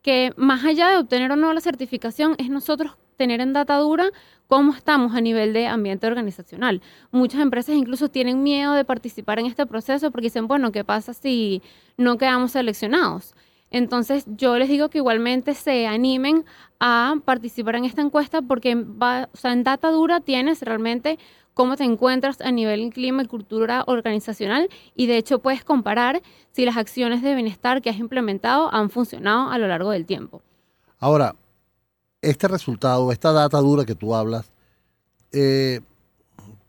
que 0.00 0.32
más 0.38 0.64
allá 0.64 0.88
de 0.88 0.96
obtener 0.96 1.30
o 1.32 1.36
no 1.36 1.52
la 1.52 1.60
certificación 1.60 2.34
es 2.38 2.48
nosotros 2.48 2.92
tener 3.16 3.40
en 3.40 3.52
data 3.52 3.76
dura 3.78 4.10
cómo 4.46 4.72
estamos 4.72 5.14
a 5.14 5.20
nivel 5.20 5.52
de 5.52 5.66
ambiente 5.66 6.06
organizacional. 6.06 6.82
Muchas 7.10 7.40
empresas 7.40 7.74
incluso 7.74 8.08
tienen 8.08 8.42
miedo 8.42 8.72
de 8.74 8.84
participar 8.84 9.38
en 9.38 9.46
este 9.46 9.66
proceso 9.66 10.10
porque 10.10 10.26
dicen, 10.26 10.46
bueno, 10.46 10.72
¿qué 10.72 10.84
pasa 10.84 11.14
si 11.14 11.62
no 11.96 12.18
quedamos 12.18 12.52
seleccionados? 12.52 13.34
Entonces 13.70 14.24
yo 14.28 14.56
les 14.58 14.68
digo 14.68 14.88
que 14.88 14.98
igualmente 14.98 15.54
se 15.54 15.86
animen 15.86 16.44
a 16.78 17.16
participar 17.24 17.76
en 17.76 17.84
esta 17.84 18.02
encuesta 18.02 18.42
porque 18.42 18.70
en 18.70 19.64
data 19.64 19.90
dura 19.90 20.20
tienes 20.20 20.62
realmente 20.62 21.18
cómo 21.52 21.76
te 21.76 21.84
encuentras 21.84 22.40
a 22.42 22.52
nivel 22.52 22.90
clima 22.90 23.22
y 23.22 23.26
cultura 23.26 23.82
organizacional 23.86 24.68
y 24.94 25.06
de 25.06 25.16
hecho 25.16 25.40
puedes 25.40 25.64
comparar 25.64 26.22
si 26.52 26.64
las 26.64 26.76
acciones 26.76 27.22
de 27.22 27.34
bienestar 27.34 27.82
que 27.82 27.90
has 27.90 27.98
implementado 27.98 28.72
han 28.72 28.90
funcionado 28.90 29.50
a 29.50 29.58
lo 29.58 29.66
largo 29.66 29.90
del 29.90 30.06
tiempo. 30.06 30.42
Ahora, 31.00 31.34
este 32.22 32.48
resultado, 32.48 33.12
esta 33.12 33.32
data 33.32 33.58
dura 33.58 33.84
que 33.84 33.94
tú 33.94 34.14
hablas, 34.14 34.50
eh, 35.32 35.80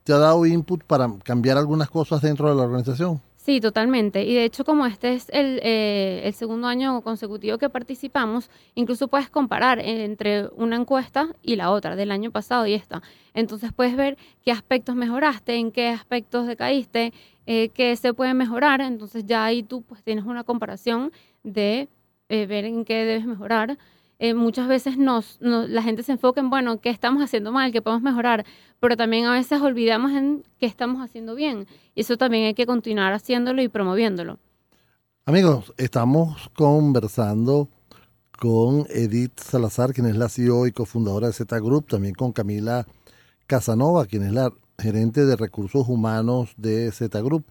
¿te 0.03 0.13
ha 0.13 0.17
dado 0.17 0.45
input 0.45 0.83
para 0.83 1.11
cambiar 1.23 1.57
algunas 1.57 1.89
cosas 1.89 2.21
dentro 2.21 2.49
de 2.49 2.55
la 2.55 2.63
organización? 2.63 3.21
Sí, 3.35 3.61
totalmente. 3.61 4.25
Y 4.25 4.35
de 4.35 4.43
hecho, 4.43 4.65
como 4.65 4.85
este 4.85 5.13
es 5.13 5.29
el, 5.29 5.61
eh, 5.63 6.21
el, 6.25 6.33
segundo 6.33 6.67
año 6.67 7.01
consecutivo 7.01 7.57
que 7.57 7.69
participamos, 7.69 8.49
incluso 8.75 9.07
puedes 9.07 9.29
comparar 9.29 9.79
entre 9.79 10.49
una 10.57 10.75
encuesta 10.75 11.29
y 11.41 11.55
la 11.55 11.71
otra, 11.71 11.95
del 11.95 12.11
año 12.11 12.29
pasado 12.29 12.67
y 12.67 12.73
esta. 12.73 13.01
Entonces 13.33 13.71
puedes 13.71 13.95
ver 13.95 14.17
qué 14.43 14.51
aspectos 14.51 14.97
mejoraste, 14.97 15.55
en 15.55 15.71
qué 15.71 15.87
aspectos 15.87 16.45
decaíste, 16.45 17.13
eh, 17.45 17.69
qué 17.69 17.95
se 17.95 18.13
puede 18.13 18.33
mejorar. 18.33 18.81
Entonces 18.81 19.23
ya 19.25 19.45
ahí 19.45 19.63
tú 19.63 19.81
pues 19.81 20.03
tienes 20.03 20.25
una 20.25 20.43
comparación 20.43 21.13
de 21.43 21.87
ver 22.27 22.65
en 22.65 22.83
qué 22.83 23.05
debes 23.05 23.25
mejorar. 23.25 23.77
Eh, 24.19 24.33
muchas 24.33 24.67
veces 24.67 24.97
nos, 24.97 25.37
la 25.39 25.83
gente 25.83 26.01
se 26.01 26.13
enfoca 26.13 26.41
en, 26.41 26.49
bueno, 26.49 26.81
qué 26.81 26.89
estamos 26.89 27.21
haciendo 27.21 27.51
mal, 27.51 27.71
qué 27.71 27.81
podemos 27.81 28.01
mejorar, 28.01 28.45
pero 28.79 28.97
también 28.97 29.25
a 29.25 29.33
veces 29.33 29.61
olvidamos 29.61 30.11
en 30.11 30.43
qué 30.59 30.65
estamos 30.65 31.03
haciendo 31.03 31.35
bien. 31.35 31.67
Y 31.93 32.01
eso 32.01 32.17
también 32.17 32.45
hay 32.45 32.53
que 32.55 32.65
continuar 32.65 33.13
haciéndolo 33.13 33.61
y 33.61 33.67
promoviéndolo. 33.67 34.39
Amigos, 35.25 35.73
estamos 35.77 36.49
conversando 36.55 37.69
con 38.39 38.87
Edith 38.89 39.39
Salazar, 39.39 39.93
quien 39.93 40.07
es 40.07 40.15
la 40.15 40.29
CEO 40.29 40.67
y 40.67 40.71
cofundadora 40.71 41.27
de 41.27 41.33
Z 41.33 41.59
Group, 41.59 41.87
también 41.87 42.15
con 42.15 42.31
Camila 42.31 42.87
Casanova, 43.45 44.05
quien 44.05 44.23
es 44.23 44.31
la 44.31 44.51
gerente 44.79 45.25
de 45.25 45.35
recursos 45.35 45.87
humanos 45.87 46.53
de 46.57 46.91
Z 46.91 47.19
Group. 47.21 47.45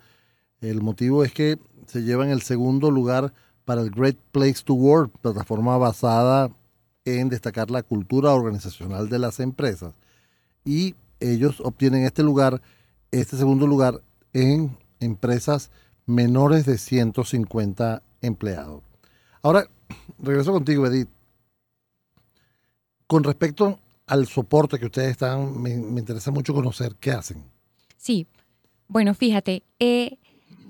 El 0.60 0.80
motivo 0.80 1.22
es 1.22 1.32
que 1.32 1.58
se 1.86 2.02
llevan 2.02 2.30
el 2.30 2.42
segundo 2.42 2.90
lugar 2.90 3.32
para 3.66 3.82
el 3.82 3.90
Great 3.90 4.16
Place 4.30 4.62
to 4.64 4.74
Work, 4.74 5.18
plataforma 5.20 5.76
basada 5.76 6.50
en 7.04 7.28
destacar 7.28 7.70
la 7.70 7.82
cultura 7.82 8.32
organizacional 8.32 9.08
de 9.08 9.18
las 9.18 9.40
empresas. 9.40 9.92
Y 10.64 10.94
ellos 11.18 11.60
obtienen 11.60 12.04
este 12.04 12.22
lugar, 12.22 12.62
este 13.10 13.36
segundo 13.36 13.66
lugar, 13.66 14.00
en 14.32 14.78
empresas 15.00 15.70
menores 16.06 16.64
de 16.64 16.78
150 16.78 18.02
empleados. 18.22 18.82
Ahora, 19.42 19.68
regreso 20.20 20.52
contigo, 20.52 20.86
Edith. 20.86 21.08
Con 23.08 23.24
respecto 23.24 23.80
al 24.06 24.28
soporte 24.28 24.78
que 24.78 24.86
ustedes 24.86 25.10
están, 25.10 25.60
me, 25.60 25.70
interesa 25.72 26.30
mucho 26.30 26.54
conocer 26.54 26.94
qué 27.00 27.10
hacen. 27.10 27.42
Sí, 27.96 28.28
bueno, 28.86 29.12
fíjate, 29.14 29.64
eh, 29.80 30.18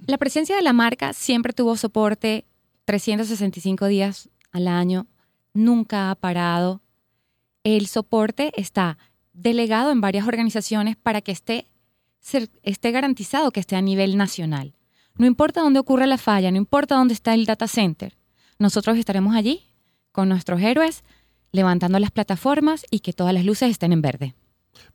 la 0.06 0.16
presencia 0.16 0.56
de 0.56 0.62
la 0.62 0.72
marca 0.72 1.12
siempre 1.12 1.52
tuvo 1.52 1.76
soporte 1.76 2.46
365 2.86 3.86
días 3.86 4.30
al 4.52 4.68
año, 4.68 5.06
nunca 5.52 6.10
ha 6.10 6.14
parado. 6.14 6.80
El 7.64 7.86
soporte 7.88 8.52
está 8.56 8.96
delegado 9.34 9.90
en 9.90 10.00
varias 10.00 10.26
organizaciones 10.26 10.96
para 10.96 11.20
que 11.20 11.32
esté, 11.32 11.66
ser- 12.20 12.48
esté 12.62 12.92
garantizado 12.92 13.50
que 13.50 13.60
esté 13.60 13.76
a 13.76 13.82
nivel 13.82 14.16
nacional. 14.16 14.74
No 15.18 15.26
importa 15.26 15.60
dónde 15.62 15.80
ocurra 15.80 16.06
la 16.06 16.16
falla, 16.18 16.50
no 16.50 16.56
importa 16.58 16.94
dónde 16.94 17.14
está 17.14 17.34
el 17.34 17.44
data 17.44 17.66
center, 17.68 18.16
nosotros 18.58 18.96
estaremos 18.96 19.34
allí 19.34 19.62
con 20.12 20.28
nuestros 20.28 20.60
héroes 20.62 21.02
levantando 21.52 21.98
las 21.98 22.10
plataformas 22.10 22.84
y 22.90 23.00
que 23.00 23.12
todas 23.12 23.34
las 23.34 23.44
luces 23.44 23.70
estén 23.70 23.92
en 23.92 24.00
verde. 24.02 24.34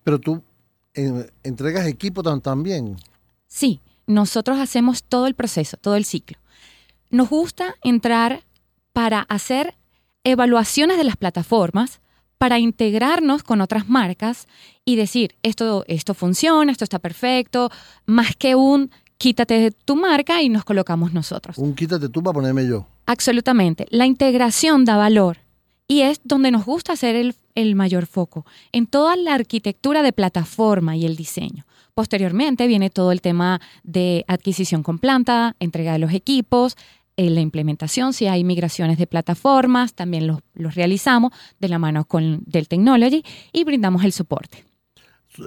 Pero 0.04 0.20
tú 0.20 0.42
eh, 0.94 1.30
entregas 1.44 1.88
equipo 1.88 2.24
tam- 2.24 2.42
también. 2.42 2.96
Sí, 3.48 3.82
nosotros 4.08 4.60
hacemos 4.60 5.04
todo 5.04 5.28
el 5.28 5.36
proceso, 5.36 5.76
todo 5.78 5.96
el 5.96 6.06
ciclo. 6.06 6.38
Nos 7.12 7.30
gusta 7.30 7.76
entrar 7.84 8.44
para 8.94 9.22
hacer 9.22 9.76
evaluaciones 10.24 10.98
de 10.98 11.04
las 11.04 11.18
plataformas, 11.18 12.00
para 12.38 12.58
integrarnos 12.58 13.44
con 13.44 13.62
otras 13.62 13.90
marcas 13.90 14.48
y 14.86 14.96
decir, 14.96 15.36
esto, 15.44 15.84
esto 15.88 16.14
funciona, 16.14 16.72
esto 16.72 16.86
está 16.86 17.00
perfecto, 17.00 17.70
más 18.06 18.36
que 18.36 18.56
un 18.56 18.92
quítate 19.18 19.60
de 19.60 19.72
tu 19.72 19.96
marca 19.96 20.42
y 20.42 20.50
nos 20.50 20.64
colocamos 20.64 21.14
nosotros. 21.14 21.58
Un 21.58 21.76
quítate 21.76 22.10
tú 22.10 22.24
para 22.24 22.34
ponerme 22.34 22.66
yo. 22.66 22.88
Absolutamente. 23.06 23.86
La 23.90 24.06
integración 24.06 24.86
da 24.86 24.96
valor 24.96 25.38
y 25.88 26.02
es 26.02 26.22
donde 26.24 26.50
nos 26.50 26.66
gusta 26.66 26.94
hacer 26.94 27.18
el, 27.18 27.36
el 27.54 27.76
mayor 27.76 28.06
foco, 28.06 28.46
en 28.72 28.88
toda 28.88 29.18
la 29.18 29.34
arquitectura 29.34 30.02
de 30.02 30.14
plataforma 30.14 30.96
y 30.96 31.06
el 31.06 31.18
diseño. 31.18 31.66
Posteriormente 31.94 32.68
viene 32.68 32.90
todo 32.90 33.12
el 33.12 33.22
tema 33.22 33.60
de 33.84 34.24
adquisición 34.28 34.82
con 34.82 34.98
planta, 34.98 35.56
entrega 35.60 35.92
de 35.92 36.00
los 36.00 36.14
equipos, 36.14 36.78
eh, 37.18 37.30
la 37.30 37.42
implementación, 37.42 38.14
si 38.14 38.28
hay 38.28 38.44
migraciones 38.44 38.98
de 38.98 39.08
plataformas, 39.08 39.94
también 39.94 40.28
los, 40.28 40.40
los 40.54 40.76
realizamos 40.76 41.32
de 41.60 41.70
la 41.70 41.80
mano 41.80 42.06
con 42.06 42.44
del 42.46 42.68
Technology 42.68 43.24
y 43.52 43.64
brindamos 43.64 44.04
el 44.04 44.12
soporte. 44.12 44.64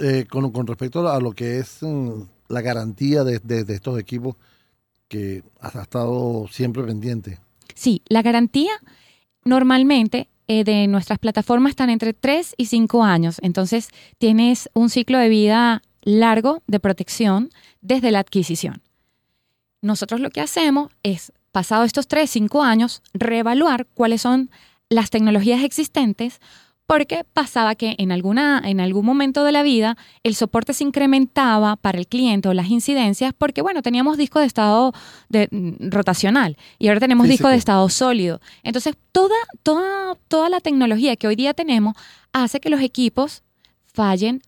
Eh, 0.03 0.25
con, 0.31 0.51
con 0.51 0.67
respecto 0.67 1.07
a 1.09 1.21
lo 1.21 1.33
que 1.33 1.59
es 1.59 1.79
mm, 1.83 2.23
la 2.49 2.61
garantía 2.63 3.25
de, 3.25 3.39
de- 3.41 3.65
de 3.65 3.75
estos 3.75 3.99
equipos 3.99 4.37
que 5.09 5.43
has 5.61 5.75
estado 5.75 6.47
siempre 6.51 6.83
pendiente. 6.85 7.39
Sí, 7.75 8.03
la 8.09 8.23
garantía 8.23 8.73
normalmente 9.45 10.29
eh, 10.49 10.65
de 10.65 10.87
nuestras 10.87 11.19
plataformas 11.19 11.71
están 11.71 11.91
entre 11.91 12.13
3 12.15 12.55
y 12.57 12.67
5 12.67 13.03
años, 13.05 13.39
entonces 13.43 13.89
tienes 14.19 14.69
un 14.75 14.91
ciclo 14.91 15.19
de 15.19 15.29
vida 15.29 15.83
largo 16.03 16.63
de 16.67 16.81
protección 16.81 17.51
desde 17.81 18.11
la 18.11 18.19
adquisición. 18.21 18.83
Nosotros 19.83 20.21
lo 20.21 20.31
que 20.31 20.41
hacemos 20.41 20.93
es, 21.03 21.33
pasado 21.55 21.85
estos 21.85 22.09
3, 22.09 22.29
5 22.29 22.65
años, 22.65 23.01
reevaluar 23.15 23.87
cuáles 23.95 24.21
son 24.21 24.51
las 24.91 25.09
tecnologías 25.09 25.63
existentes 25.63 26.41
porque 26.87 27.25
pasaba 27.33 27.77
que 27.77 27.95
en, 27.97 28.11
alguna, 28.11 28.61
en 28.65 28.81
algún 28.81 29.07
momento 29.07 29.45
de 29.45 29.53
la 29.53 29.63
vida 29.63 29.97
el 30.25 30.35
soporte 30.35 30.75
se 30.75 30.83
incrementaba 30.83 31.77
para 31.77 31.97
el 31.97 32.09
cliente 32.09 32.49
o 32.49 32.55
las 32.55 32.69
incidencias 32.69 33.33
porque, 33.39 33.63
bueno, 33.63 33.83
teníamos 33.83 34.19
disco 34.19 34.41
de 34.41 34.47
estado 34.47 34.93
de, 35.29 35.49
mm, 35.51 35.91
rotacional 35.91 36.57
y 36.81 36.89
ahora 36.89 36.99
tenemos 36.99 37.29
disco 37.29 37.49
de 37.49 37.57
estado 37.57 37.89
sólido. 37.89 38.41
Entonces, 38.65 38.97
toda, 39.13 39.37
toda, 39.63 40.17
toda 40.27 40.49
la 40.49 40.61
tecnología 40.61 41.15
que 41.15 41.29
hoy 41.29 41.37
día 41.37 41.55
tenemos 41.55 41.95
hace 42.33 42.59
que 42.59 42.69
los 42.69 42.81
equipos 42.81 43.45
fallen 43.87 44.43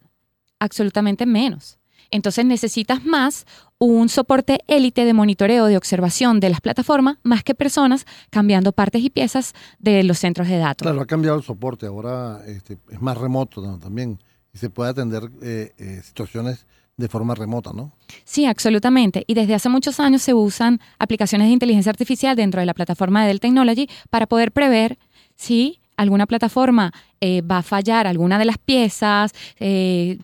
absolutamente 0.59 1.25
menos. 1.25 1.79
Entonces 2.17 2.45
necesitas 2.45 3.05
más 3.05 3.47
un 3.79 4.09
soporte 4.09 4.61
élite 4.67 5.05
de 5.05 5.13
monitoreo, 5.13 5.67
de 5.67 5.77
observación 5.77 6.41
de 6.41 6.49
las 6.49 6.61
plataformas, 6.61 7.19
más 7.23 7.45
que 7.45 7.55
personas 7.55 8.07
cambiando 8.31 8.73
partes 8.73 9.03
y 9.03 9.11
piezas 9.11 9.53
de 9.79 10.03
los 10.03 10.19
centros 10.19 10.49
de 10.49 10.57
datos. 10.59 10.87
Claro, 10.87 11.03
ha 11.03 11.07
cambiado 11.07 11.37
el 11.37 11.45
soporte, 11.45 11.87
ahora 11.87 12.41
este, 12.47 12.79
es 12.91 13.01
más 13.01 13.19
remoto 13.19 13.61
¿no? 13.61 13.79
también 13.79 14.19
y 14.53 14.59
se 14.59 14.71
puede 14.71 14.91
atender 14.91 15.31
eh, 15.43 15.73
eh, 15.79 16.01
situaciones 16.03 16.67
de 16.97 17.09
forma 17.09 17.35
remota, 17.35 17.73
¿no? 17.75 17.93
Sí, 18.25 18.47
absolutamente. 18.47 19.25
Y 19.27 19.35
desde 19.35 19.55
hace 19.55 19.69
muchos 19.69 20.01
años 20.01 20.23
se 20.23 20.33
usan 20.33 20.81
aplicaciones 20.99 21.49
de 21.49 21.53
inteligencia 21.53 21.91
artificial 21.91 22.35
dentro 22.35 22.61
de 22.61 22.67
la 22.67 22.73
plataforma 22.73 23.21
de 23.21 23.29
Dell 23.29 23.41
Technology 23.41 23.89
para 24.09 24.27
poder 24.27 24.53
prever 24.53 24.99
si 25.35 25.81
alguna 25.97 26.27
plataforma 26.27 26.93
eh, 27.21 27.43
va 27.43 27.59
a 27.59 27.63
fallar 27.63 28.07
alguna 28.07 28.39
de 28.39 28.45
las 28.45 28.59
piezas, 28.59 29.33
eh, 29.59 30.19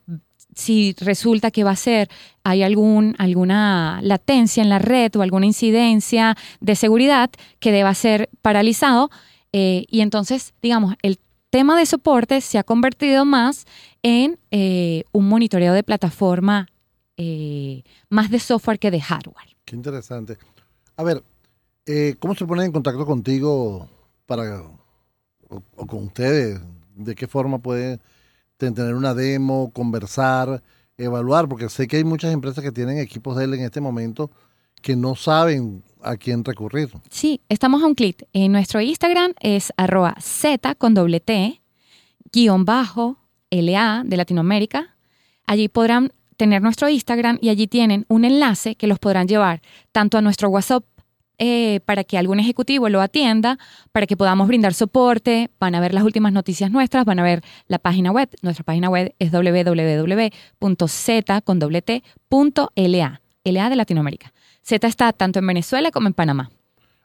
si 0.54 0.94
resulta 0.98 1.50
que 1.50 1.64
va 1.64 1.72
a 1.72 1.76
ser, 1.76 2.08
hay 2.44 2.62
algún, 2.62 3.14
alguna 3.18 4.00
latencia 4.02 4.62
en 4.62 4.68
la 4.68 4.78
red 4.78 5.14
o 5.16 5.22
alguna 5.22 5.46
incidencia 5.46 6.36
de 6.60 6.76
seguridad 6.76 7.30
que 7.58 7.72
deba 7.72 7.94
ser 7.94 8.28
paralizado. 8.42 9.10
eh, 9.52 9.84
y 9.88 10.00
entonces, 10.00 10.54
digamos, 10.62 10.94
el 11.02 11.18
tema 11.50 11.76
de 11.78 11.84
soporte 11.84 12.40
se 12.40 12.58
ha 12.58 12.64
convertido 12.64 13.24
más 13.24 13.66
en 14.02 14.38
eh, 14.50 15.04
un 15.12 15.28
monitoreo 15.28 15.74
de 15.74 15.82
plataforma 15.82 16.68
eh, 17.18 17.82
más 18.08 18.30
de 18.30 18.38
software 18.38 18.78
que 18.78 18.90
de 18.90 19.00
hardware. 19.00 19.56
Qué 19.64 19.76
interesante. 19.76 20.38
A 20.96 21.02
ver, 21.02 21.22
¿cómo 22.18 22.34
se 22.34 22.46
ponen 22.46 22.66
en 22.66 22.72
contacto 22.72 23.04
contigo 23.04 23.88
para 24.26 24.62
o, 24.62 25.62
o 25.76 25.86
con 25.86 26.04
ustedes? 26.04 26.60
¿De 26.94 27.14
qué 27.14 27.26
forma 27.26 27.58
pueden 27.58 28.00
tener 28.70 28.94
una 28.94 29.14
demo, 29.14 29.70
conversar, 29.72 30.62
evaluar? 30.96 31.48
Porque 31.48 31.68
sé 31.68 31.88
que 31.88 31.96
hay 31.96 32.04
muchas 32.04 32.32
empresas 32.32 32.62
que 32.62 32.72
tienen 32.72 32.98
equipos 32.98 33.36
de 33.36 33.44
él 33.44 33.54
en 33.54 33.64
este 33.64 33.80
momento 33.80 34.30
que 34.80 34.96
no 34.96 35.14
saben 35.14 35.82
a 36.02 36.16
quién 36.16 36.44
recurrir. 36.44 36.90
Sí, 37.10 37.40
estamos 37.48 37.82
a 37.82 37.86
un 37.86 37.94
clic. 37.94 38.26
En 38.32 38.52
nuestro 38.52 38.80
Instagram 38.80 39.34
es 39.40 39.72
arroba 39.76 40.16
Z 40.20 40.74
con 40.74 40.94
doble 40.94 41.20
T, 41.20 41.62
guion 42.32 42.64
bajo, 42.64 43.18
LA 43.50 44.02
de 44.04 44.16
Latinoamérica. 44.16 44.96
Allí 45.46 45.68
podrán 45.68 46.12
tener 46.36 46.62
nuestro 46.62 46.88
Instagram 46.88 47.38
y 47.40 47.50
allí 47.50 47.66
tienen 47.66 48.04
un 48.08 48.24
enlace 48.24 48.74
que 48.74 48.86
los 48.86 48.98
podrán 48.98 49.28
llevar 49.28 49.62
tanto 49.92 50.18
a 50.18 50.22
nuestro 50.22 50.48
WhatsApp 50.48 50.84
eh, 51.38 51.80
para 51.84 52.04
que 52.04 52.18
algún 52.18 52.38
ejecutivo 52.40 52.88
lo 52.88 53.00
atienda, 53.00 53.58
para 53.90 54.06
que 54.06 54.16
podamos 54.16 54.48
brindar 54.48 54.74
soporte, 54.74 55.50
van 55.58 55.74
a 55.74 55.80
ver 55.80 55.94
las 55.94 56.04
últimas 56.04 56.32
noticias 56.32 56.70
nuestras, 56.70 57.04
van 57.04 57.18
a 57.18 57.22
ver 57.22 57.42
la 57.66 57.78
página 57.78 58.10
web. 58.12 58.28
Nuestra 58.42 58.64
página 58.64 58.88
web 58.88 59.14
es 59.18 59.32
www.z 59.32 60.62
con 61.42 61.58
doble 61.58 61.82
T 61.82 62.02
punto 62.28 62.70
LA, 62.76 63.20
de 63.44 63.76
Latinoamérica. 63.76 64.32
Z 64.62 64.86
está 64.86 65.12
tanto 65.12 65.38
en 65.38 65.46
Venezuela 65.46 65.90
como 65.90 66.06
en 66.06 66.14
Panamá. 66.14 66.50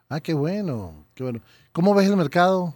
Ah, 0.08 0.20
qué 0.20 0.34
bueno, 0.34 1.06
qué 1.14 1.24
bueno. 1.24 1.40
¿Cómo 1.72 1.94
ves 1.94 2.08
el 2.08 2.16
mercado? 2.16 2.74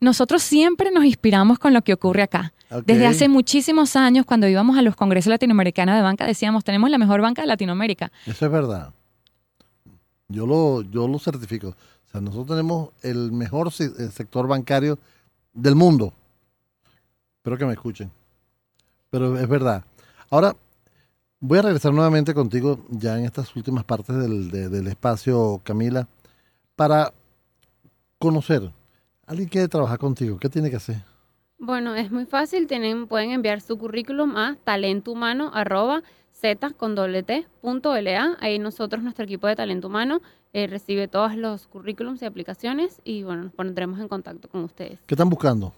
Nosotros 0.00 0.42
siempre 0.42 0.90
nos 0.90 1.04
inspiramos 1.04 1.58
con 1.60 1.72
lo 1.72 1.82
que 1.82 1.92
ocurre 1.92 2.22
acá. 2.22 2.52
Desde 2.86 3.06
hace 3.06 3.28
muchísimos 3.28 3.94
años, 3.96 4.26
cuando 4.26 4.48
íbamos 4.48 4.76
a 4.76 4.82
los 4.82 4.96
congresos 4.96 5.30
latinoamericanos 5.30 5.94
de 5.94 6.02
banca, 6.02 6.26
decíamos, 6.26 6.64
tenemos 6.64 6.90
la 6.90 6.98
mejor 6.98 7.20
banca 7.20 7.42
de 7.42 7.48
Latinoamérica. 7.48 8.10
Eso 8.26 8.46
es 8.46 8.52
verdad. 8.52 8.92
Yo 10.32 10.46
lo, 10.46 10.82
yo 10.82 11.06
lo 11.08 11.18
certifico. 11.18 11.68
O 11.68 12.10
sea, 12.10 12.20
nosotros 12.20 12.48
tenemos 12.48 12.90
el 13.02 13.32
mejor 13.32 13.70
se- 13.72 13.84
eh, 13.86 14.08
sector 14.10 14.46
bancario 14.48 14.98
del 15.52 15.74
mundo. 15.74 16.12
Espero 17.38 17.58
que 17.58 17.66
me 17.66 17.72
escuchen. 17.72 18.10
Pero 19.10 19.36
es 19.38 19.48
verdad. 19.48 19.84
Ahora, 20.30 20.56
voy 21.40 21.58
a 21.58 21.62
regresar 21.62 21.92
nuevamente 21.92 22.32
contigo 22.34 22.78
ya 22.88 23.18
en 23.18 23.24
estas 23.24 23.54
últimas 23.56 23.84
partes 23.84 24.16
del, 24.16 24.50
de- 24.50 24.68
del 24.68 24.86
espacio, 24.88 25.60
Camila, 25.64 26.06
para 26.76 27.12
conocer. 28.18 28.70
Alguien 29.26 29.48
quiere 29.48 29.68
trabajar 29.68 29.98
contigo. 29.98 30.38
¿Qué 30.38 30.48
tiene 30.48 30.70
que 30.70 30.76
hacer? 30.76 30.96
Bueno, 31.58 31.94
es 31.94 32.10
muy 32.10 32.26
fácil. 32.26 32.66
Tienen, 32.66 33.06
pueden 33.06 33.30
enviar 33.30 33.60
su 33.60 33.78
currículum 33.78 34.36
a 34.36 34.56
talentohumano 34.64 35.50
arroba 35.54 36.02
z 36.42 36.74
con 36.76 36.94
doble 36.94 37.22
t 37.22 37.46
punto 37.60 37.94
LA. 37.98 38.36
Ahí 38.40 38.58
nosotros, 38.58 39.02
nuestro 39.02 39.24
equipo 39.24 39.46
de 39.46 39.54
talento 39.56 39.86
humano, 39.88 40.20
eh, 40.52 40.66
recibe 40.66 41.08
todos 41.08 41.36
los 41.36 41.66
currículums 41.68 42.20
y 42.20 42.26
aplicaciones 42.26 43.00
y 43.04 43.22
bueno, 43.22 43.44
nos 43.44 43.52
pondremos 43.52 44.00
en 44.00 44.08
contacto 44.08 44.48
con 44.48 44.64
ustedes. 44.64 44.98
¿Qué 45.06 45.14
están 45.14 45.30
buscando? 45.30 45.72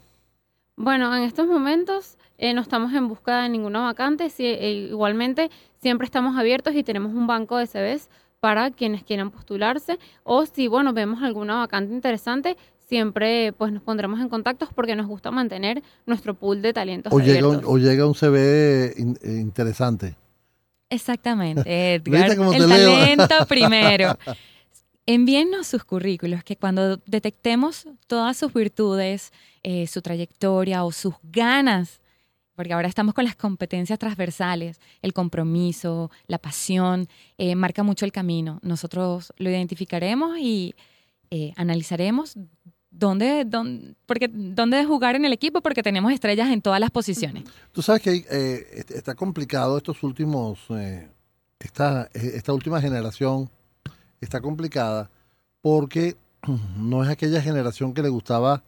Bueno, 0.76 1.14
en 1.14 1.22
estos 1.22 1.46
momentos 1.46 2.16
eh, 2.38 2.52
no 2.54 2.60
estamos 2.62 2.92
en 2.94 3.06
busca 3.06 3.42
de 3.42 3.48
ninguna 3.50 3.80
vacante. 3.82 4.30
Sí, 4.30 4.44
eh, 4.46 4.88
igualmente, 4.90 5.50
siempre 5.80 6.06
estamos 6.06 6.36
abiertos 6.36 6.74
y 6.74 6.82
tenemos 6.82 7.12
un 7.12 7.26
banco 7.28 7.58
de 7.58 7.66
CVs 7.68 8.08
para 8.40 8.70
quienes 8.72 9.04
quieran 9.04 9.30
postularse. 9.30 9.98
O 10.24 10.46
si, 10.46 10.66
bueno, 10.66 10.92
vemos 10.92 11.22
alguna 11.22 11.56
vacante 11.58 11.94
interesante, 11.94 12.56
siempre 12.88 13.52
pues 13.52 13.72
nos 13.72 13.82
pondremos 13.82 14.18
en 14.20 14.28
contacto 14.28 14.68
porque 14.74 14.96
nos 14.96 15.06
gusta 15.06 15.30
mantener 15.30 15.82
nuestro 16.06 16.34
pool 16.34 16.60
de 16.60 16.72
talentos 16.72 17.12
O 17.12 17.20
llega, 17.20 17.46
un, 17.46 17.54
abiertos. 17.54 17.70
o 17.72 17.78
llega 17.78 18.06
un 18.06 18.14
CV 18.14 18.94
in- 18.96 19.18
eh, 19.22 19.38
interesante. 19.40 20.16
Exactamente, 20.94 21.98
¿Viste 22.04 22.32
Edgar. 22.32 22.54
El 22.54 22.68
talento 22.68 23.34
primero. 23.48 24.18
Envíennos 25.06 25.66
sus 25.66 25.84
currículos, 25.84 26.42
que 26.44 26.56
cuando 26.56 26.96
detectemos 27.04 27.86
todas 28.06 28.38
sus 28.38 28.52
virtudes, 28.54 29.32
eh, 29.62 29.86
su 29.86 30.00
trayectoria 30.00 30.82
o 30.84 30.92
sus 30.92 31.14
ganas, 31.22 32.00
porque 32.54 32.72
ahora 32.72 32.88
estamos 32.88 33.14
con 33.14 33.24
las 33.24 33.36
competencias 33.36 33.98
transversales, 33.98 34.80
el 35.02 35.12
compromiso, 35.12 36.10
la 36.26 36.38
pasión, 36.38 37.06
eh, 37.36 37.54
marca 37.54 37.82
mucho 37.82 38.06
el 38.06 38.12
camino. 38.12 38.60
Nosotros 38.62 39.32
lo 39.36 39.50
identificaremos 39.50 40.38
y 40.38 40.74
eh, 41.30 41.52
analizaremos 41.56 42.38
dónde, 42.98 43.44
dónde, 43.44 43.94
porque, 44.06 44.28
dónde 44.32 44.84
jugar 44.84 45.16
en 45.16 45.24
el 45.24 45.32
equipo, 45.32 45.60
porque 45.60 45.82
tenemos 45.82 46.12
estrellas 46.12 46.50
en 46.50 46.62
todas 46.62 46.80
las 46.80 46.90
posiciones. 46.90 47.44
Tú 47.72 47.82
sabes 47.82 48.02
que 48.02 48.24
eh, 48.30 48.66
est- 48.72 48.90
está 48.92 49.14
complicado 49.14 49.76
estos 49.76 50.02
últimos, 50.02 50.60
eh, 50.70 51.08
esta, 51.58 52.08
eh, 52.14 52.32
esta 52.34 52.52
última 52.52 52.80
generación 52.80 53.50
está 54.20 54.40
complicada 54.40 55.10
porque 55.60 56.16
no 56.78 57.02
es 57.02 57.10
aquella 57.10 57.40
generación 57.42 57.94
que 57.94 58.02
le 58.02 58.08
gustaba 58.08 58.62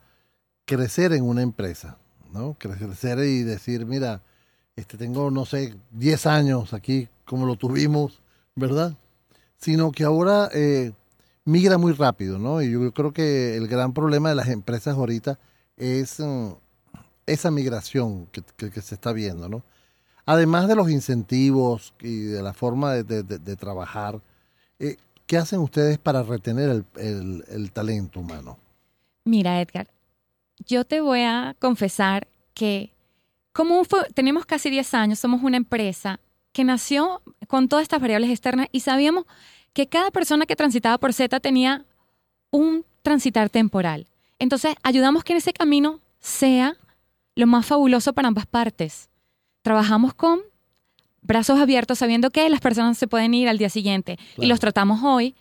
crecer 0.64 1.12
en 1.12 1.24
una 1.24 1.42
empresa, 1.42 1.96
¿no? 2.32 2.56
Crecer 2.58 3.18
y 3.20 3.42
decir, 3.42 3.86
mira, 3.86 4.22
este 4.74 4.98
tengo, 4.98 5.30
no 5.30 5.44
sé, 5.46 5.74
10 5.92 6.26
años 6.26 6.72
aquí, 6.74 7.08
como 7.24 7.46
lo 7.46 7.56
tuvimos, 7.56 8.20
¿verdad? 8.56 8.94
Sino 9.58 9.92
que 9.92 10.04
ahora 10.04 10.50
eh, 10.52 10.92
migra 11.46 11.78
muy 11.78 11.92
rápido, 11.92 12.38
¿no? 12.38 12.60
Y 12.60 12.70
yo 12.72 12.92
creo 12.92 13.12
que 13.12 13.56
el 13.56 13.66
gran 13.68 13.94
problema 13.94 14.28
de 14.28 14.34
las 14.34 14.48
empresas 14.48 14.96
ahorita 14.96 15.38
es 15.78 16.20
mm, 16.20 16.48
esa 17.26 17.50
migración 17.50 18.26
que, 18.26 18.42
se 18.82 18.94
está 18.94 19.12
viendo, 19.12 19.48
¿no? 19.48 19.62
Además 20.26 20.68
de 20.68 20.74
los 20.74 20.90
incentivos 20.90 21.94
y 22.02 22.18
de 22.24 22.42
la 22.42 22.52
forma 22.52 22.94
de, 22.94 23.56
trabajar, 23.56 24.20
eh, 24.80 24.96
¿qué 25.26 25.38
hacen 25.38 25.60
ustedes 25.60 25.98
para 25.98 26.22
retener 26.24 26.68
el, 26.68 26.84
el- 26.96 27.44
el 27.48 27.70
talento 27.72 28.20
humano? 28.20 28.58
Mira, 29.24 29.60
Edgar, 29.60 29.86
yo 30.66 30.84
te 30.84 31.00
voy 31.00 31.20
a 31.22 31.54
confesar 31.60 32.26
que 32.54 32.92
como 33.52 33.84
fue- 33.84 34.08
tenemos 34.14 34.46
casi 34.46 34.68
10 34.68 34.92
años, 34.94 35.18
somos 35.20 35.42
una 35.42 35.56
empresa 35.56 36.18
que 36.52 36.64
nació 36.64 37.22
con 37.48 37.68
todas 37.68 37.84
estas 37.84 38.00
variables 38.00 38.30
externas 38.30 38.66
y 38.72 38.80
sabíamos 38.80 39.26
que 39.76 39.86
cada 39.88 40.10
persona 40.10 40.46
que 40.46 40.56
transitaba 40.56 40.96
por 40.96 41.12
Z 41.12 41.38
tenía 41.40 41.84
un 42.50 42.86
transitar 43.02 43.50
temporal. 43.50 44.06
Entonces, 44.38 44.74
ayudamos 44.82 45.22
que 45.22 45.36
ese 45.36 45.52
camino 45.52 46.00
sea 46.18 46.76
lo 47.34 47.46
más 47.46 47.66
fabuloso 47.66 48.14
para 48.14 48.28
ambas 48.28 48.46
partes. 48.46 49.10
Trabajamos 49.60 50.14
con 50.14 50.40
brazos 51.20 51.60
abiertos 51.60 51.98
sabiendo 51.98 52.30
que 52.30 52.48
las 52.48 52.60
personas 52.62 52.96
se 52.96 53.06
pueden 53.06 53.34
ir 53.34 53.50
al 53.50 53.58
día 53.58 53.68
siguiente 53.68 54.18
y 54.38 54.46
los 54.46 54.60
tratamos 54.60 55.00
hoy 55.04 55.34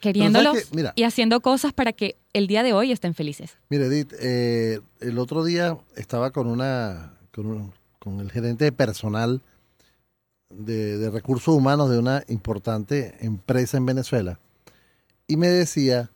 queriéndolos 0.00 0.56
y 0.96 1.02
haciendo 1.02 1.40
cosas 1.40 1.74
para 1.74 1.92
que 1.92 2.16
el 2.32 2.46
día 2.46 2.62
de 2.62 2.72
hoy 2.72 2.92
estén 2.92 3.12
felices. 3.14 3.58
Mire, 3.68 3.86
Edith, 3.86 4.12
eh, 4.20 4.80
el 5.00 5.18
otro 5.18 5.44
día 5.44 5.76
estaba 5.96 6.30
con 6.30 6.46
una 6.46 7.12
con, 7.30 7.44
un- 7.46 7.72
con 7.98 8.20
el 8.20 8.30
gerente 8.32 8.64
de 8.64 8.72
personal 8.72 9.42
de, 10.56 11.10
recursos 11.10 11.54
humanos 11.54 11.90
de 11.90 11.98
una 11.98 12.24
importante 12.28 13.16
empresa 13.20 13.76
en 13.76 13.86
Venezuela 13.86 14.38
y 15.26 15.36
me 15.36 15.48
decía 15.48 16.10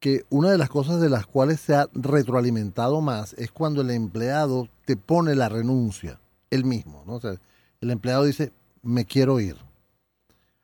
que 0.00 0.24
una 0.30 0.50
de 0.50 0.58
las 0.58 0.68
cosas 0.68 1.00
de 1.00 1.08
las 1.08 1.26
cuales 1.26 1.60
se 1.60 1.74
ha 1.74 1.88
retroalimentado 1.92 3.00
más 3.00 3.34
es 3.34 3.50
cuando 3.52 3.82
el 3.82 3.90
empleado 3.90 4.68
te 4.84 4.96
pone 4.96 5.34
la 5.36 5.48
renuncia, 5.48 6.18
él 6.50 6.64
mismo, 6.64 7.04
¿no? 7.06 7.20
El 7.80 7.90
empleado 7.90 8.24
dice, 8.24 8.52
me 8.82 9.04
quiero 9.04 9.38
ir. 9.38 9.56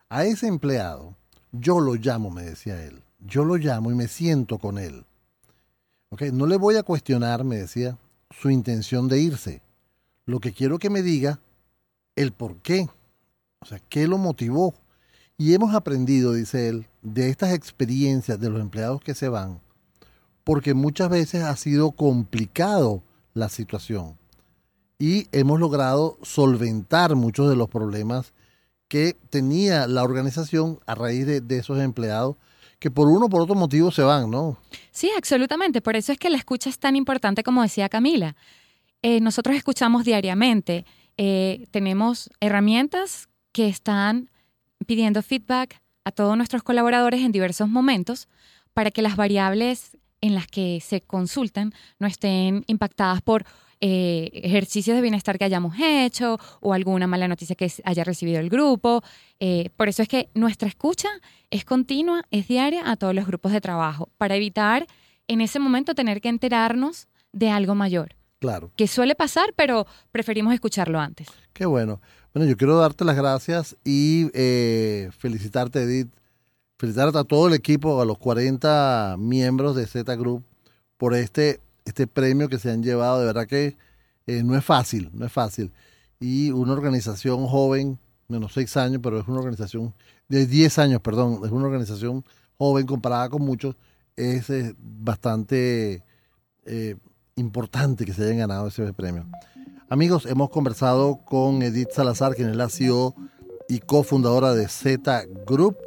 A 0.08 0.24
ese 0.24 0.48
empleado, 0.48 1.14
yo 1.52 1.80
lo 1.80 1.94
llamo, 1.94 2.30
me 2.30 2.42
decía 2.42 2.82
él, 2.84 3.02
yo 3.20 3.44
lo 3.44 3.56
llamo 3.56 3.90
y 3.92 3.94
me 3.94 4.08
siento 4.08 4.58
con 4.58 4.78
él. 4.78 5.04
¿Ok? 6.10 6.22
No 6.32 6.46
le 6.46 6.56
voy 6.56 6.76
a 6.76 6.82
cuestionar, 6.82 7.44
me 7.44 7.56
decía, 7.56 7.98
su 8.30 8.50
intención 8.50 9.08
de 9.08 9.20
irse. 9.20 9.62
Lo 10.24 10.40
que 10.40 10.52
quiero 10.52 10.78
que 10.78 10.90
me 10.90 11.02
diga, 11.02 11.40
el 12.16 12.32
por 12.32 12.56
qué. 12.56 12.88
O 13.60 13.66
sea, 13.66 13.78
qué 13.88 14.06
lo 14.06 14.18
motivó. 14.18 14.74
Y 15.36 15.54
hemos 15.54 15.74
aprendido, 15.74 16.32
dice 16.32 16.68
él, 16.68 16.86
de 17.02 17.30
estas 17.30 17.52
experiencias 17.52 18.40
de 18.40 18.50
los 18.50 18.60
empleados 18.60 19.00
que 19.00 19.14
se 19.14 19.28
van, 19.28 19.60
porque 20.42 20.74
muchas 20.74 21.08
veces 21.08 21.44
ha 21.44 21.54
sido 21.56 21.92
complicado 21.92 23.02
la 23.34 23.48
situación. 23.48 24.18
Y 24.98 25.28
hemos 25.30 25.60
logrado 25.60 26.18
solventar 26.22 27.14
muchos 27.14 27.48
de 27.48 27.54
los 27.54 27.68
problemas 27.68 28.32
que 28.88 29.14
tenía 29.30 29.86
la 29.86 30.02
organización 30.02 30.80
a 30.86 30.94
raíz 30.94 31.26
de, 31.26 31.56
esos 31.56 31.78
empleados 31.78 32.36
que 32.80 32.90
por 32.90 33.08
uno 33.08 33.26
o 33.26 33.28
por 33.28 33.42
otro 33.42 33.54
motivo 33.54 33.90
se 33.90 34.02
van, 34.02 34.30
¿no? 34.30 34.56
Sí, 34.90 35.10
absolutamente. 35.16 35.80
Por 35.80 35.94
eso 35.94 36.12
es 36.12 36.18
que 36.18 36.30
la 36.30 36.38
escucha 36.38 36.70
es 36.70 36.78
tan 36.78 36.96
importante 36.96 37.42
como 37.42 37.62
decía 37.62 37.88
Camila. 37.88 38.34
Eh, 39.02 39.20
nosotros 39.20 39.56
escuchamos 39.56 40.04
diariamente. 40.04 40.84
Eh, 41.16 41.66
tenemos 41.70 42.30
herramientas 42.40 43.28
que 43.52 43.68
están 43.68 44.30
pidiendo 44.86 45.22
feedback 45.22 45.80
a 46.04 46.12
todos 46.12 46.36
nuestros 46.36 46.62
colaboradores 46.62 47.20
en 47.22 47.32
diversos 47.32 47.68
momentos 47.68 48.28
para 48.74 48.90
que 48.90 49.02
las 49.02 49.16
variables 49.16 49.96
en 50.20 50.34
las 50.34 50.46
que 50.46 50.80
se 50.80 51.00
consultan 51.00 51.72
no 51.98 52.06
estén 52.06 52.64
impactadas 52.66 53.22
por 53.22 53.44
eh, 53.80 54.30
ejercicios 54.32 54.96
de 54.96 55.02
bienestar 55.02 55.38
que 55.38 55.44
hayamos 55.44 55.76
hecho 55.78 56.38
o 56.60 56.72
alguna 56.74 57.06
mala 57.06 57.28
noticia 57.28 57.54
que 57.54 57.70
haya 57.84 58.02
recibido 58.04 58.40
el 58.40 58.48
grupo. 58.48 59.02
Eh, 59.38 59.70
por 59.76 59.88
eso 59.88 60.02
es 60.02 60.08
que 60.08 60.30
nuestra 60.34 60.66
escucha 60.68 61.08
es 61.50 61.64
continua, 61.64 62.22
es 62.30 62.48
diaria 62.48 62.90
a 62.90 62.96
todos 62.96 63.14
los 63.14 63.26
grupos 63.26 63.52
de 63.52 63.60
trabajo, 63.60 64.08
para 64.18 64.34
evitar 64.34 64.86
en 65.28 65.40
ese 65.40 65.60
momento 65.60 65.94
tener 65.94 66.20
que 66.20 66.28
enterarnos 66.28 67.06
de 67.32 67.50
algo 67.50 67.74
mayor, 67.76 68.16
Claro. 68.40 68.72
que 68.76 68.88
suele 68.88 69.14
pasar, 69.14 69.52
pero 69.54 69.86
preferimos 70.10 70.54
escucharlo 70.54 70.98
antes. 70.98 71.28
Qué 71.52 71.66
bueno. 71.66 72.00
Bueno, 72.34 72.48
yo 72.48 72.56
quiero 72.56 72.76
darte 72.76 73.04
las 73.04 73.16
gracias 73.16 73.76
y 73.84 74.30
eh, 74.34 75.10
felicitarte, 75.18 75.82
Edith. 75.82 76.08
Felicitarte 76.76 77.18
a 77.18 77.24
todo 77.24 77.48
el 77.48 77.54
equipo, 77.54 78.00
a 78.00 78.04
los 78.04 78.18
40 78.18 79.16
miembros 79.18 79.74
de 79.74 79.86
Z 79.86 80.14
Group 80.14 80.44
por 80.96 81.14
este, 81.14 81.60
este 81.84 82.06
premio 82.06 82.48
que 82.48 82.58
se 82.58 82.70
han 82.70 82.82
llevado. 82.82 83.18
De 83.20 83.26
verdad 83.26 83.46
que 83.46 83.76
eh, 84.26 84.42
no 84.44 84.56
es 84.56 84.64
fácil, 84.64 85.10
no 85.14 85.24
es 85.26 85.32
fácil. 85.32 85.72
Y 86.20 86.50
una 86.50 86.74
organización 86.74 87.46
joven, 87.46 87.98
menos 88.28 88.52
6 88.52 88.76
años, 88.76 89.00
pero 89.02 89.18
es 89.18 89.26
una 89.26 89.38
organización 89.38 89.94
de 90.28 90.46
10 90.46 90.78
años, 90.78 91.00
perdón, 91.00 91.40
es 91.44 91.50
una 91.50 91.64
organización 91.64 92.24
joven 92.58 92.86
comparada 92.86 93.30
con 93.30 93.42
muchos, 93.42 93.74
es 94.16 94.50
eh, 94.50 94.74
bastante 94.78 96.04
eh, 96.66 96.96
importante 97.36 98.04
que 98.04 98.12
se 98.12 98.24
hayan 98.24 98.38
ganado 98.38 98.68
ese 98.68 98.92
premio. 98.92 99.26
Amigos, 99.90 100.26
hemos 100.26 100.50
conversado 100.50 101.20
con 101.24 101.62
Edith 101.62 101.92
Salazar, 101.92 102.34
quien 102.34 102.50
es 102.50 102.56
la 102.56 102.68
CEO 102.68 103.14
y 103.70 103.78
cofundadora 103.78 104.52
de 104.52 104.68
Z 104.68 105.24
Group, 105.46 105.78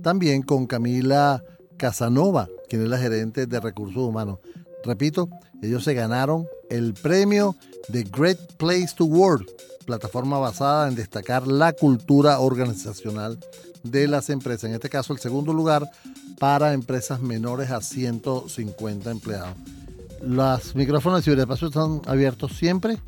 también 0.00 0.40
con 0.40 0.66
Camila 0.66 1.44
Casanova, 1.76 2.48
quien 2.70 2.82
es 2.82 2.88
la 2.88 2.96
gerente 2.96 3.46
de 3.46 3.60
recursos 3.60 3.98
humanos. 3.98 4.38
Repito, 4.82 5.28
ellos 5.60 5.84
se 5.84 5.92
ganaron 5.92 6.46
el 6.70 6.94
premio 6.94 7.54
de 7.88 8.04
Great 8.04 8.38
Place 8.56 8.94
to 8.96 9.04
Work, 9.04 9.44
plataforma 9.84 10.38
basada 10.38 10.88
en 10.88 10.94
destacar 10.94 11.46
la 11.46 11.74
cultura 11.74 12.40
organizacional 12.40 13.38
de 13.82 14.08
las 14.08 14.30
empresas. 14.30 14.70
En 14.70 14.74
este 14.74 14.88
caso, 14.88 15.12
el 15.12 15.18
segundo 15.18 15.52
lugar 15.52 15.86
para 16.38 16.72
empresas 16.72 17.20
menores 17.20 17.70
a 17.70 17.82
150 17.82 19.10
empleados. 19.10 19.54
Los 20.22 20.74
micrófonos 20.74 21.18
de 21.18 21.24
ciberespacio 21.24 21.68
están 21.68 22.00
abiertos 22.06 22.52
siempre. 22.56 22.98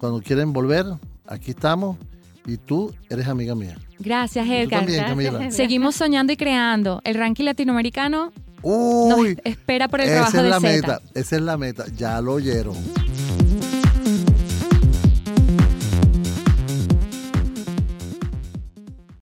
Cuando 0.00 0.22
quieren 0.22 0.52
volver, 0.54 0.86
aquí 1.26 1.50
estamos. 1.50 1.98
Y 2.46 2.56
tú 2.56 2.92
eres 3.10 3.28
amiga 3.28 3.54
mía. 3.54 3.76
Gracias, 3.98 4.46
Edgar. 4.48 4.80
también, 4.80 5.04
Camila. 5.04 5.50
Seguimos 5.50 5.94
soñando 5.94 6.32
y 6.32 6.36
creando. 6.38 7.02
El 7.04 7.16
ranking 7.16 7.44
latinoamericano 7.44 8.32
nos 8.64 9.26
espera 9.44 9.88
por 9.88 10.00
el 10.00 10.08
esa 10.08 10.30
trabajo 10.30 10.36
es 10.38 10.42
de 10.42 10.48
la 10.48 10.60
Z. 10.60 10.72
meta. 10.72 11.00
Esa 11.14 11.36
es 11.36 11.42
la 11.42 11.56
meta. 11.58 11.84
Ya 11.96 12.18
lo 12.22 12.32
oyeron. 12.32 12.74